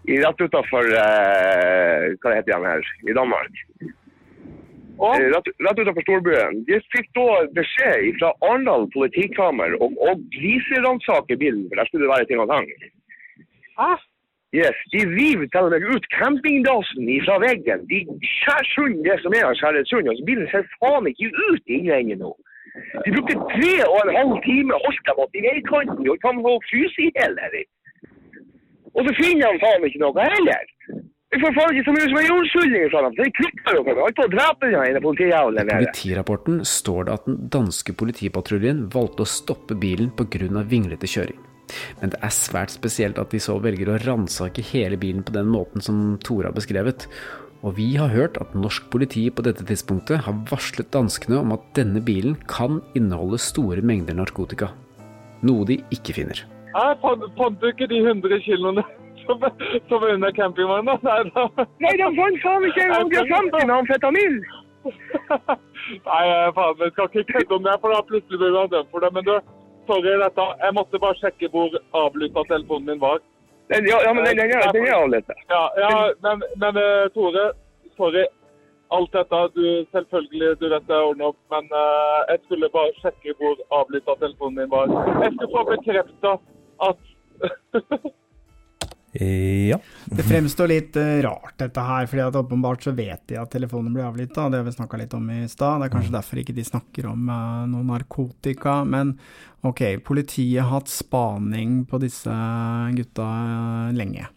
[0.06, 2.90] I rett utafor uh, Hva det heter igjen her?
[3.10, 3.62] I Danmark.
[5.02, 5.16] Og?
[5.18, 6.62] Eh, Rett, rett utenfor storbyen.
[6.70, 7.26] De fikk da
[7.58, 12.54] beskjed fra Arendal politikammer om å griseransake bilen, for der skulle det være ting og
[12.54, 12.70] tang.
[13.82, 13.96] Hæ?
[14.56, 17.82] Yes, De river til og med ut campingdassen fra veggen.
[17.92, 18.00] De
[18.40, 20.10] skjærer sund det som er av skjæret sund.
[20.12, 22.32] Altså, bilen ser faen ikke ut innvendig nå.
[23.06, 26.54] De brukte tre og en halv time holdt dem opp i veikanten og kan få
[26.70, 27.42] fryse i hjel.
[28.96, 30.72] Og så finner de faen ikke noe heller.
[31.36, 33.18] Vi får faen ikke så mye som en jordskylling fra dem.
[33.18, 34.20] De klikker jo for meg.
[34.20, 39.26] På å drepe den ene politijævelen I politirapporten står det at den danske politipatruljen valgte
[39.26, 40.64] å stoppe bilen pga.
[40.64, 41.45] vinglete kjøring.
[42.02, 45.50] Men det er svært spesielt at de så velger å ransake hele bilen på den
[45.52, 47.08] måten som Tore har beskrevet.
[47.66, 51.64] Og vi har hørt at norsk politi på dette tidspunktet har varslet danskene om at
[51.78, 54.70] denne bilen kan inneholde store mengder narkotika.
[55.46, 56.44] Noe de ikke finner.
[56.76, 58.84] Jeg fant, jo ikke de 100 kiloene
[59.24, 59.42] som,
[59.90, 60.98] som er under campingvogna?
[61.08, 61.48] Nei da.
[61.84, 64.40] Nei, de fant faen ikke engang 150 med amfetamin!
[66.10, 66.24] Nei,
[66.58, 69.14] faen, jeg skal ikke kødde om det, for da plutselig blir han dømt for det.
[69.16, 69.34] Men du,
[69.88, 70.46] sorry dette.
[70.64, 73.20] Jeg måtte bare sjekke hvor avlytta telefonen min var.
[73.74, 75.34] Den, ja, ja, men den, den, er- den er avlytta.
[75.50, 75.92] Ja, ja
[76.26, 77.52] men, men eh, Tore,
[77.98, 78.26] sorry.
[78.94, 79.64] Alt dette, du,
[79.96, 84.60] selvfølgelig, du vet det ordner opp, men uh, jeg skulle bare sjekke hvor avlytta telefonen
[84.60, 84.92] min var.
[85.24, 86.36] Jeg skulle få bekrefta
[86.86, 87.02] at
[89.16, 89.78] Ja.
[90.06, 93.94] Det fremstår litt eh, rart dette her, fordi at åpenbart så vet de at telefonen
[93.96, 95.80] blir avlytta, det har vi snakka litt om i stad.
[95.82, 98.82] Det er kanskje derfor ikke de snakker om uh, noe narkotika.
[98.86, 99.14] Men
[99.66, 102.36] ok, politiet har hatt spaning på disse
[102.98, 104.28] gutta eh, lenge.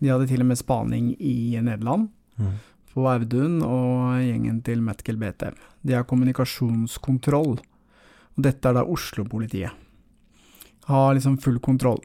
[0.00, 2.10] De hadde til og med spaning i Nederland,
[2.40, 2.54] Mm.
[2.94, 5.52] på Audun og gjengen til Metkel BTV.
[5.84, 9.74] De har kommunikasjonskontroll, og dette er da Oslo-politiet.
[10.88, 12.00] Har liksom full kontroll.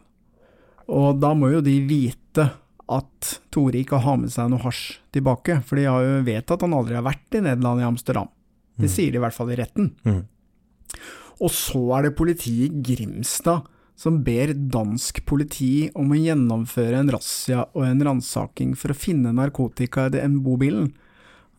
[0.92, 2.50] Og da må jo de vite
[2.86, 6.66] at Tore ikke har med seg noe hasj tilbake, for de har jo vet at
[6.66, 8.30] han aldri har vært i Nederland i Amsterdam.
[8.76, 9.94] Det sier de i hvert fall i retten.
[10.04, 10.26] Mm.
[11.44, 13.66] Og så er det politiet i Grimstad
[13.96, 19.32] som ber dansk politi om å gjennomføre en razzia og en ransaking for å finne
[19.36, 20.92] narkotika i den bobilen.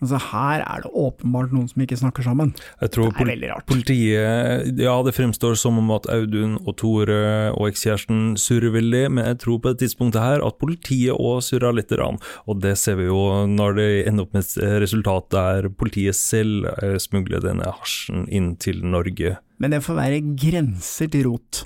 [0.05, 2.53] Altså Her er det åpenbart noen som ikke snakker sammen.
[2.83, 3.67] Jeg tror Det er veldig rart.
[3.71, 9.25] Politiet Ja, det fremstår som om at Audun og Tore og ekskjæresten surrer veldig, men
[9.25, 11.87] jeg tror på det tidspunktet her at politiet òg surrer litt.
[11.97, 12.19] Rann.
[12.51, 16.67] Og det ser vi jo når det ender opp med et resultat der politiet selv
[16.83, 19.37] eh, smugler denne hasjen inn til Norge.
[19.63, 21.65] Men det får være grenser til rot.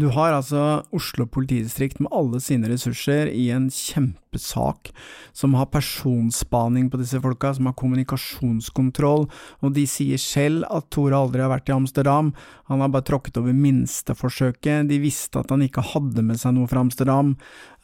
[0.00, 4.92] Du har altså Oslo politidistrikt med alle sine ressurser i en kjempesak,
[5.36, 9.26] som har personspaning på disse folka, som har kommunikasjonskontroll,
[9.60, 12.30] og de sier selv at Tore aldri har vært i Amsterdam,
[12.70, 16.70] han har bare tråkket over minsteforsøket, de visste at han ikke hadde med seg noe
[16.70, 17.34] fra Amsterdam,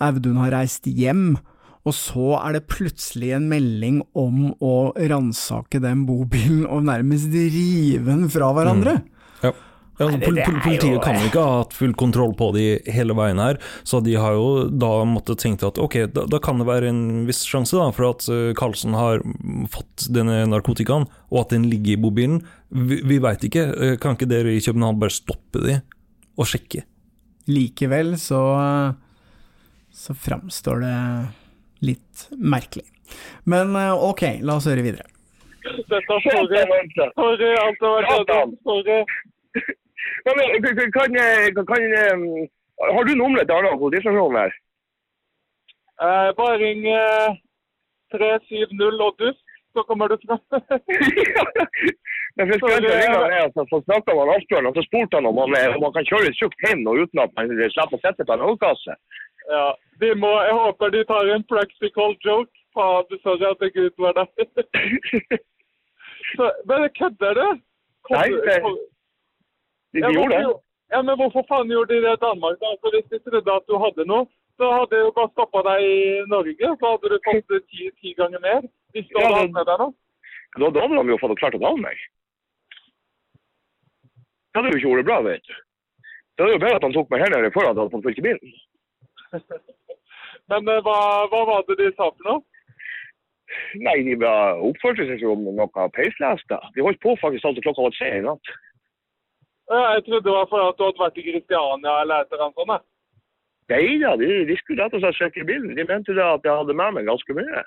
[0.01, 1.35] Audun har reist hjem,
[1.87, 8.09] og så er det plutselig en melding om å ransake den bobilen og nærmest rive
[8.09, 9.01] den fra hverandre.
[9.45, 9.53] Ja.
[9.99, 12.51] Ja, Nei, det- pol det politiet jo- kan jo ikke ha hatt full kontroll på
[12.53, 16.39] de hele veien her, så de har jo da måttet tenke at ok, da, da
[16.39, 19.25] kan det være en viss sjanse da, for at eh, Karlsen har
[19.73, 22.43] fått denne narkotikaen, og at den ligger i bobilen.
[22.71, 23.65] Vi, vi veit ikke.
[23.73, 25.81] Eh, Kan ikke dere i København bare stoppe de
[26.37, 26.85] og sjekke?
[27.49, 28.43] Likevel så,
[29.95, 30.97] så framstår det
[31.89, 32.85] litt merkelig.
[33.47, 35.07] Men eh, ok, la oss høre videre.
[35.65, 36.21] Dette er sorry.
[37.17, 39.07] Sorry, alt har
[40.25, 42.49] men, kan, kan, kan, eh,
[42.95, 44.55] har du nummeret til Arendal politistasjon her?
[46.05, 47.37] Eh, bare ring eh,
[48.13, 49.45] 370 og dusk,
[49.75, 50.43] så kommer du fram.
[52.37, 55.77] Men jeg ringe ned, så, snakka med Asbjørn, og så spurte han om han, eh,
[55.77, 58.45] om han kan kjøre tjukt hjem nå uten at man slipper å sette på en
[58.51, 58.97] ølkasse.
[59.49, 59.67] ja,
[60.03, 62.53] de må, jeg håper de tar en practical joke.
[62.77, 64.29] Faen, at jeg ikke ut var der.
[66.37, 67.47] så, men kødder du?
[68.05, 68.61] Kom- Nei, det-
[69.93, 70.55] De, Ja, de gjorde det.
[70.95, 72.59] Ja, men hvorfor faen gjorde de det i Danmark?
[72.63, 72.73] da?
[72.81, 74.27] For Hvis de trodde at du hadde noe,
[74.59, 75.97] så hadde de jo bare stoppa deg i
[76.31, 76.69] Norge.
[76.81, 78.63] Så hadde du fått ti, ti ganger mer.
[78.95, 79.95] Hvis du Ja, hadde men- hatt med deg noe.
[80.57, 81.97] Da, da hadde de jo fått klart å ta meg.
[84.55, 85.55] Det hadde jo ikke vært bra, vet du.
[86.37, 88.23] Det hadde jo bedre at han tok meg her nede før han hadde fått fylt
[88.25, 88.53] bilen.
[90.51, 90.99] Men eh, hva,
[91.33, 92.45] hva var det de sa for noe?
[93.83, 94.15] Nei, de
[94.69, 96.59] oppførte seg som noe peisleste.
[96.75, 98.53] De holdt på faktisk alt til klokka var tre i natt.
[99.71, 102.61] Ja, Jeg trodde det var fordi du hadde vært i Kristiania eller et eller annet
[102.61, 102.87] sånt.
[103.67, 105.75] Nei da, de, de skulle rett og slett sjekke bilen.
[105.75, 107.63] De mente da at jeg hadde med meg ganske mye.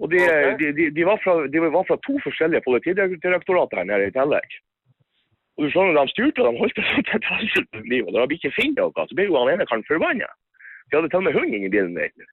[0.00, 0.52] Og de, okay.
[0.60, 4.54] de, de, de, var fra, de var fra to forskjellige politidirektorater her nede i tillegg.
[5.58, 8.14] Og du skjønner, De styrte og de holdt på sånn til et helsike liv, og
[8.16, 10.30] da de ikke finner noe, så ble jo han ene karen forbanna.
[10.88, 12.30] De hadde til og med hund inni bilen der.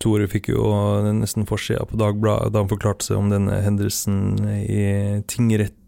[0.00, 0.64] Tore fikk jo
[1.12, 4.86] nesten forsida på Dagbladet da han forklarte seg om denne hendelsen i
[5.28, 5.79] tingretten.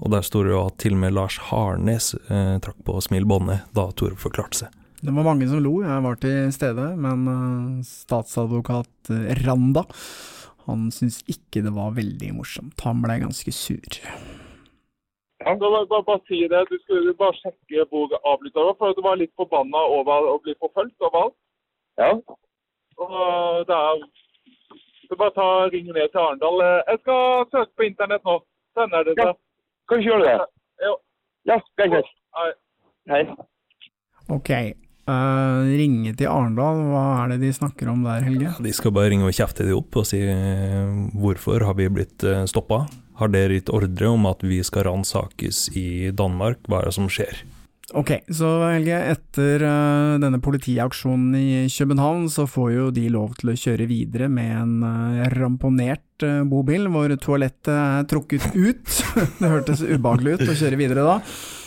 [0.00, 3.66] Og der står det jo at til og med Lars Harnes eh, trakk på smilebåndet
[3.76, 4.76] da Tore forklarte seg.
[5.00, 9.84] Det var mange som lo, jeg var til stede, men eh, statsadvokat eh, Randa
[10.66, 12.80] han syntes ikke det var veldig morsomt.
[12.84, 13.96] Han ble ganske sur.
[15.40, 16.60] Ja, da, bare, bare si det.
[16.68, 20.36] Du skulle bare sjekke hvor avlytta det var, for du var litt forbanna over å
[20.44, 21.34] bli forfulgt overalt.
[21.98, 22.12] Ja.
[23.00, 24.02] Og det er
[25.10, 26.60] Så bare ta ring ned til Arendal.
[26.62, 28.36] Eh, Jeg skal søke på internett nå.
[28.78, 29.32] Sender det Ja.
[29.98, 30.50] Du ikke gjøre det?
[30.84, 30.94] Ja.
[31.50, 31.58] Ja.
[31.90, 32.50] Nei.
[33.10, 33.24] Hei.
[34.30, 34.50] Ok,
[35.10, 38.52] Uh, ringe til Arendal, hva er det de snakker om der, Helge?
[38.62, 42.22] De skal bare ringe og kjefte de opp og si eh, hvorfor har vi blitt
[42.22, 42.84] eh, stoppa?
[43.18, 46.62] Har dere gitt ordre om at vi skal ransakes i Danmark?
[46.68, 47.42] Hva er det som skjer?
[47.90, 53.50] Ok, så Helge, etter uh, denne politiaksjonen i København, så får jo de lov til
[53.50, 58.84] å kjøre videre med en uh, ramponert uh, bobil, hvor toalettet er trukket ut.
[59.40, 61.16] det hørtes ubehagelig ut å kjøre videre da.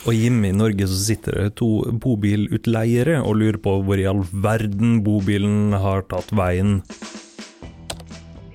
[0.08, 4.24] Og hjemme i Norge så sitter det to bobilutleiere og lurer på hvor i all
[4.32, 6.78] verden bobilen har tatt veien.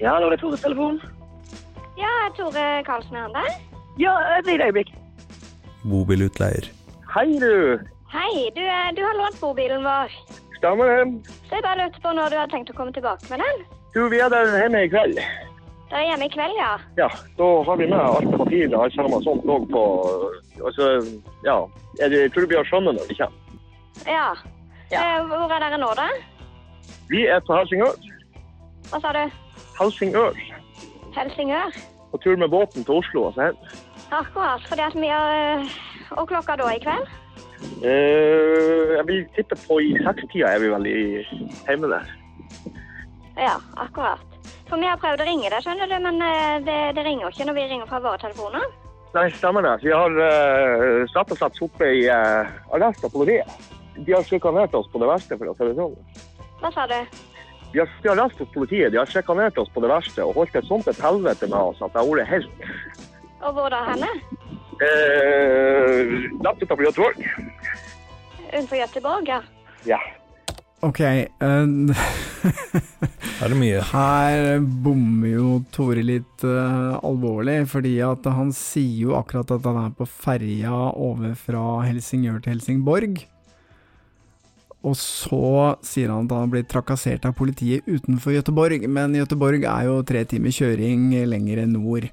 [0.01, 0.97] Ja, er det Tores telefon.
[2.01, 3.61] Ja, Tore Karlsen er han der?
[4.01, 4.93] Ja, et lite øyeblikk.
[5.85, 6.73] Bobilutleier.
[7.09, 7.79] Hei, du.
[8.13, 10.11] Hei, du, eh, du har lånt bobilen vår.
[10.57, 11.29] Stemmer det?
[11.47, 13.63] Så jeg bare lurte på når du har tenkt å komme tilbake med den.
[13.95, 15.17] Du, vi er der hjemme i kveld.
[15.89, 16.75] Dere er hjemme i kveld, ja?
[16.99, 17.07] Ja,
[17.39, 19.83] da har vi med alt papiret og alt sammen sånt òg på
[20.59, 20.91] Altså,
[21.47, 21.57] ja.
[21.97, 23.57] Jeg, tror vi har skjønnet når vi kommer.
[24.05, 24.29] Ja.
[24.93, 25.03] ja.
[25.25, 26.07] hvor er dere nå, da?
[27.09, 27.97] Vi er på Helsingør.
[28.91, 29.23] Hva sa du?
[29.81, 30.37] Helsingør.
[31.17, 31.81] Helsingør?
[32.11, 33.63] På tur med båten til Oslo og så hjem.
[34.13, 35.79] Akkurat, fordi at vi har eh,
[36.17, 37.11] Og klokka da i kveld?
[37.83, 40.99] Uh, jeg vil tippe på i sekstida er vi vel i
[41.67, 42.11] hjemme der.
[43.39, 44.23] Ja, akkurat.
[44.69, 47.47] For vi har prøvd å ringe deg, skjønner du, men eh, det, det ringer ikke
[47.47, 48.65] når vi ringer fra våre telefoner.
[49.15, 49.71] Nei, stemmer det.
[49.81, 53.69] Vi har uh, satt oss oppe i uh, arrest av politiet.
[53.97, 55.95] De har sjikanert oss på det verste, for å si det sånn.
[56.61, 56.99] Hva sa du?
[57.73, 58.91] De har de har arrest hos politiet.
[58.93, 61.81] De har sjikanert oss på det verste og holdt et sånt et helvete med oss
[61.81, 63.08] at jeg har vært helt
[63.39, 64.09] Og hvor da henne?
[64.79, 67.23] Eh, Lett utenfor Göteborg.
[68.49, 69.41] Utenfor Göteborg, ja.
[69.87, 69.99] Ja.
[70.81, 71.25] Ok, eh,
[73.39, 73.81] Her er det mye.
[73.91, 79.79] her bommer jo Tore litt eh, alvorlig, fordi at han sier jo akkurat at han
[79.85, 83.19] er på ferja over fra Helsingør til Helsingborg.
[84.87, 89.67] Og så sier han at han har blitt trakassert av politiet utenfor Gøteborg, men Gøteborg
[89.67, 92.07] er jo tre timer kjøring lenger nord.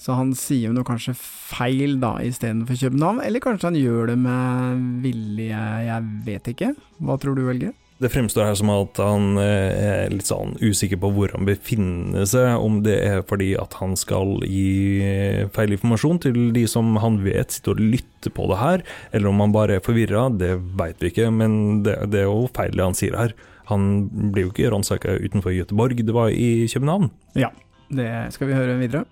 [0.00, 4.16] Så han sier jo noe kanskje feil da, istedenfor København, eller kanskje han gjør det
[4.22, 6.72] med vilje, jeg vet ikke.
[7.04, 7.74] Hva tror du, Helge?
[8.00, 12.24] Det fremstår her som at han eh, er litt sånn usikker på hvor han befinner
[12.24, 16.96] seg, om det er fordi at han skal gi eh, feil informasjon til de som
[17.02, 20.54] han vet sitter og lytter på det her, eller om han bare er forvirra, det
[20.80, 23.36] veit vi ikke, men det, det er jo feil det han sier her.
[23.68, 23.84] Han
[24.32, 27.12] blir jo ikke ransaka utenfor Gøteborg, det var i København.
[27.36, 27.52] Ja,
[27.92, 29.04] det skal vi høre videre.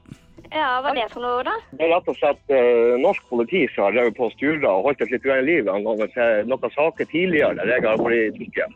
[0.48, 1.54] Ja, hva er det for noe, da?
[1.76, 4.86] Det er rett og slett eh, norsk politi som har drevet på og styra og
[4.88, 8.30] holdt et litt i liv angående til noen saker tidligere der jeg har vært i
[8.38, 8.68] Tyrkia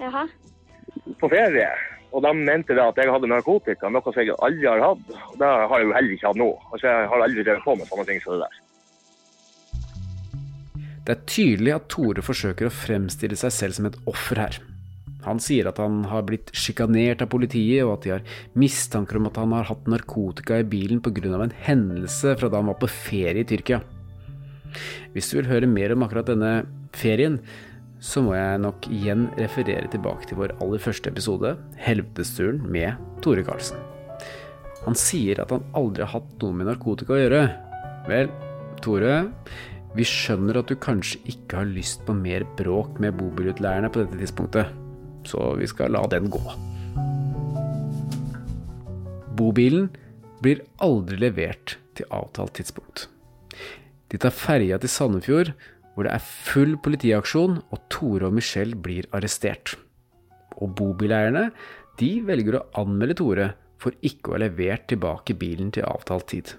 [0.00, 0.24] Jaha.
[1.20, 1.68] på ferie.
[2.14, 5.08] Og de mente da at jeg hadde narkotika, noe som jeg aldri har hatt.
[5.32, 6.50] Og det har jeg jo heller ikke hatt nå.
[6.70, 8.60] Altså, Jeg har aldri drevet på med sånne ting som det der.
[11.04, 14.60] Det er tydelig at Tore forsøker å fremstille seg selv som et offer her.
[15.24, 18.24] Han sier at han har blitt sjikanert av politiet, og at de har
[18.60, 21.34] mistanker om at han har hatt narkotika i bilen pga.
[21.34, 23.82] en hendelse fra da han var på ferie i Tyrkia.
[25.14, 27.38] Hvis du vil høre mer om akkurat denne ferien,
[28.04, 33.44] så må jeg nok igjen referere tilbake til vår aller første episode, Helvetesturen med Tore
[33.46, 33.80] Karlsen.
[34.84, 37.44] Han sier at han aldri har hatt noe med narkotika å gjøre.
[38.10, 38.28] Vel,
[38.84, 39.14] Tore,
[39.96, 44.18] vi skjønner at du kanskje ikke har lyst på mer bråk med bobilutleierne på dette
[44.20, 44.83] tidspunktet,
[45.30, 46.42] så vi skal la den gå.
[49.34, 49.88] Bobilen
[50.44, 53.08] blir aldri levert til avtalt tidspunkt.
[54.12, 55.52] De tar ferja til Sandefjord,
[55.94, 59.76] hvor det er full politiaksjon, og Tore og Michelle blir arrestert.
[60.62, 61.48] Og bobileierne
[61.98, 63.48] de velger å anmelde Tore
[63.82, 66.54] for ikke å ha levert tilbake bilen til avtalt tid.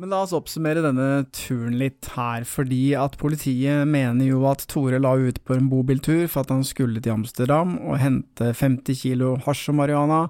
[0.00, 4.96] Men la oss oppsummere denne turen litt her, fordi at politiet mener jo at Tore
[4.96, 9.34] la ut på en bobiltur for at han skulle til Amsterdam og hente 50 kilo
[9.44, 10.22] hasj og marihuana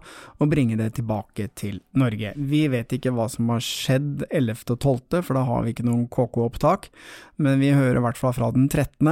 [0.42, 2.34] og bringe det tilbake til Norge.
[2.34, 4.66] Vi vet ikke hva som har skjedd 11.
[4.74, 6.90] og 12., for da har vi ikke noen KK-opptak,
[7.38, 9.06] men vi hører i hvert fall fra den 13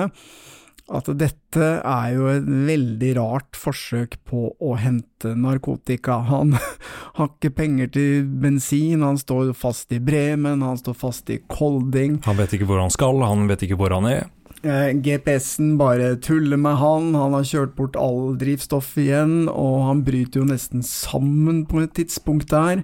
[0.89, 6.21] at dette er jo et veldig rart forsøk på å hente narkotika.
[6.31, 6.55] Han
[7.19, 12.23] har ikke penger til bensin, han står fast i Bremen, han står fast i Kolding.
[12.29, 14.29] Han vet ikke hvor han skal, han vet ikke hvor han er.
[14.67, 20.03] Eh, GPS-en bare tuller med han, han har kjørt bort all drivstoff igjen, og han
[20.07, 22.83] bryter jo nesten sammen på et tidspunkt der.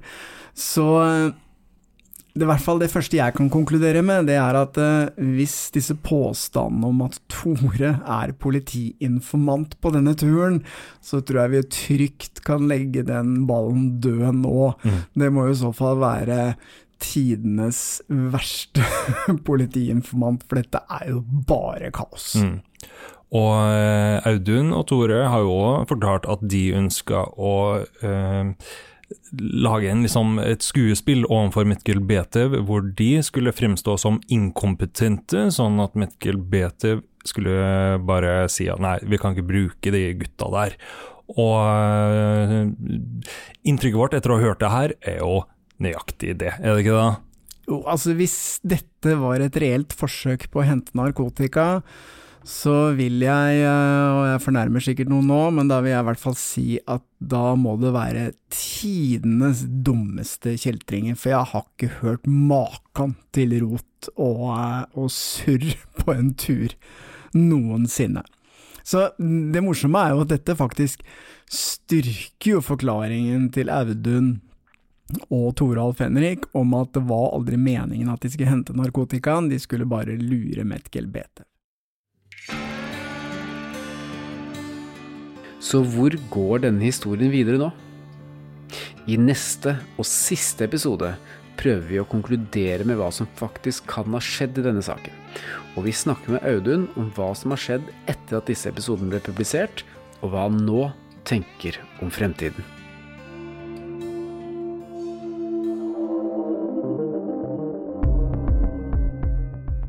[0.54, 1.32] Så eh,
[2.34, 5.70] det, i hvert fall det første jeg kan konkludere med, det er at eh, hvis
[5.74, 10.58] disse påstandene om at Tore er politiinformant på denne turen,
[10.98, 14.72] så tror jeg vi trygt kan legge den ballen død nå.
[14.82, 14.98] Mm.
[15.22, 16.56] Det må i så fall være
[17.04, 18.82] tidenes verste
[19.48, 22.32] politiinformant, for dette er jo bare kaos.
[22.42, 22.58] Mm.
[23.34, 27.54] Og eh, Audun og Tore har jo òg fortalt at de ønska å
[28.02, 28.50] eh,
[29.38, 35.80] lage en, liksom, et skuespill overfor Metkel Betev, hvor de skulle fremstå som inkompetente, sånn
[35.84, 40.78] at Metkel Betev skulle bare si at nei, vi kan ikke bruke de gutta der.
[41.34, 42.66] Og øh,
[43.64, 45.38] inntrykket vårt etter å ha hørt det her, er jo
[45.82, 47.12] nøyaktig det, er det ikke det?
[47.64, 51.80] Jo, altså hvis dette var et reelt forsøk på å hente narkotika,
[52.44, 56.08] så vil jeg, eh, og jeg fornærmer sikkert noen nå, men da vil jeg i
[56.10, 61.92] hvert fall si at da må det være tidenes dummeste kjeltringer, for jeg har ikke
[62.02, 65.70] hørt maken til rot og, eh, og surr
[66.02, 66.76] på en tur
[67.32, 68.26] noensinne.
[68.84, 71.00] Så det morsomme er jo at dette faktisk
[71.48, 74.34] styrker jo forklaringen til Audun
[75.32, 79.56] og Toralf Henrik om at det var aldri meningen at de skulle hente narkotikaen, de
[79.60, 81.48] skulle bare lure Metkel Bete.
[85.64, 87.70] Så hvor går denne historien videre nå?
[89.08, 91.14] I neste og siste episode
[91.56, 95.14] prøver vi å konkludere med hva som faktisk kan ha skjedd i denne saken.
[95.74, 99.22] Og vi snakker med Audun om hva som har skjedd etter at disse episodene ble
[99.24, 99.86] publisert,
[100.20, 100.90] og hva han nå
[101.24, 102.64] tenker om fremtiden.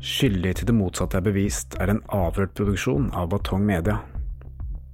[0.06, 4.00] Skyldig til det motsatte er bevist er en avhørt produksjon av Batong Media.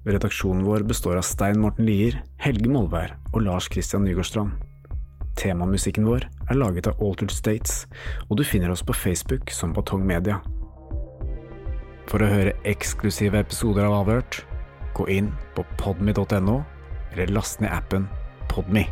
[0.04, 4.56] Redaksjonen vår består av Stein Morten Lier, Helge Molvær og Lars Christian Nygårdstrand.
[5.38, 7.84] Temamusikken vår er laget av Altered States,
[8.28, 10.40] og du finner oss på Facebook som Batong Media.
[12.10, 14.42] For å høre eksklusive episoder av Avhørt,
[14.98, 16.58] gå inn på podmy.no,
[17.14, 18.10] eller last ned appen
[18.50, 18.84] Podme.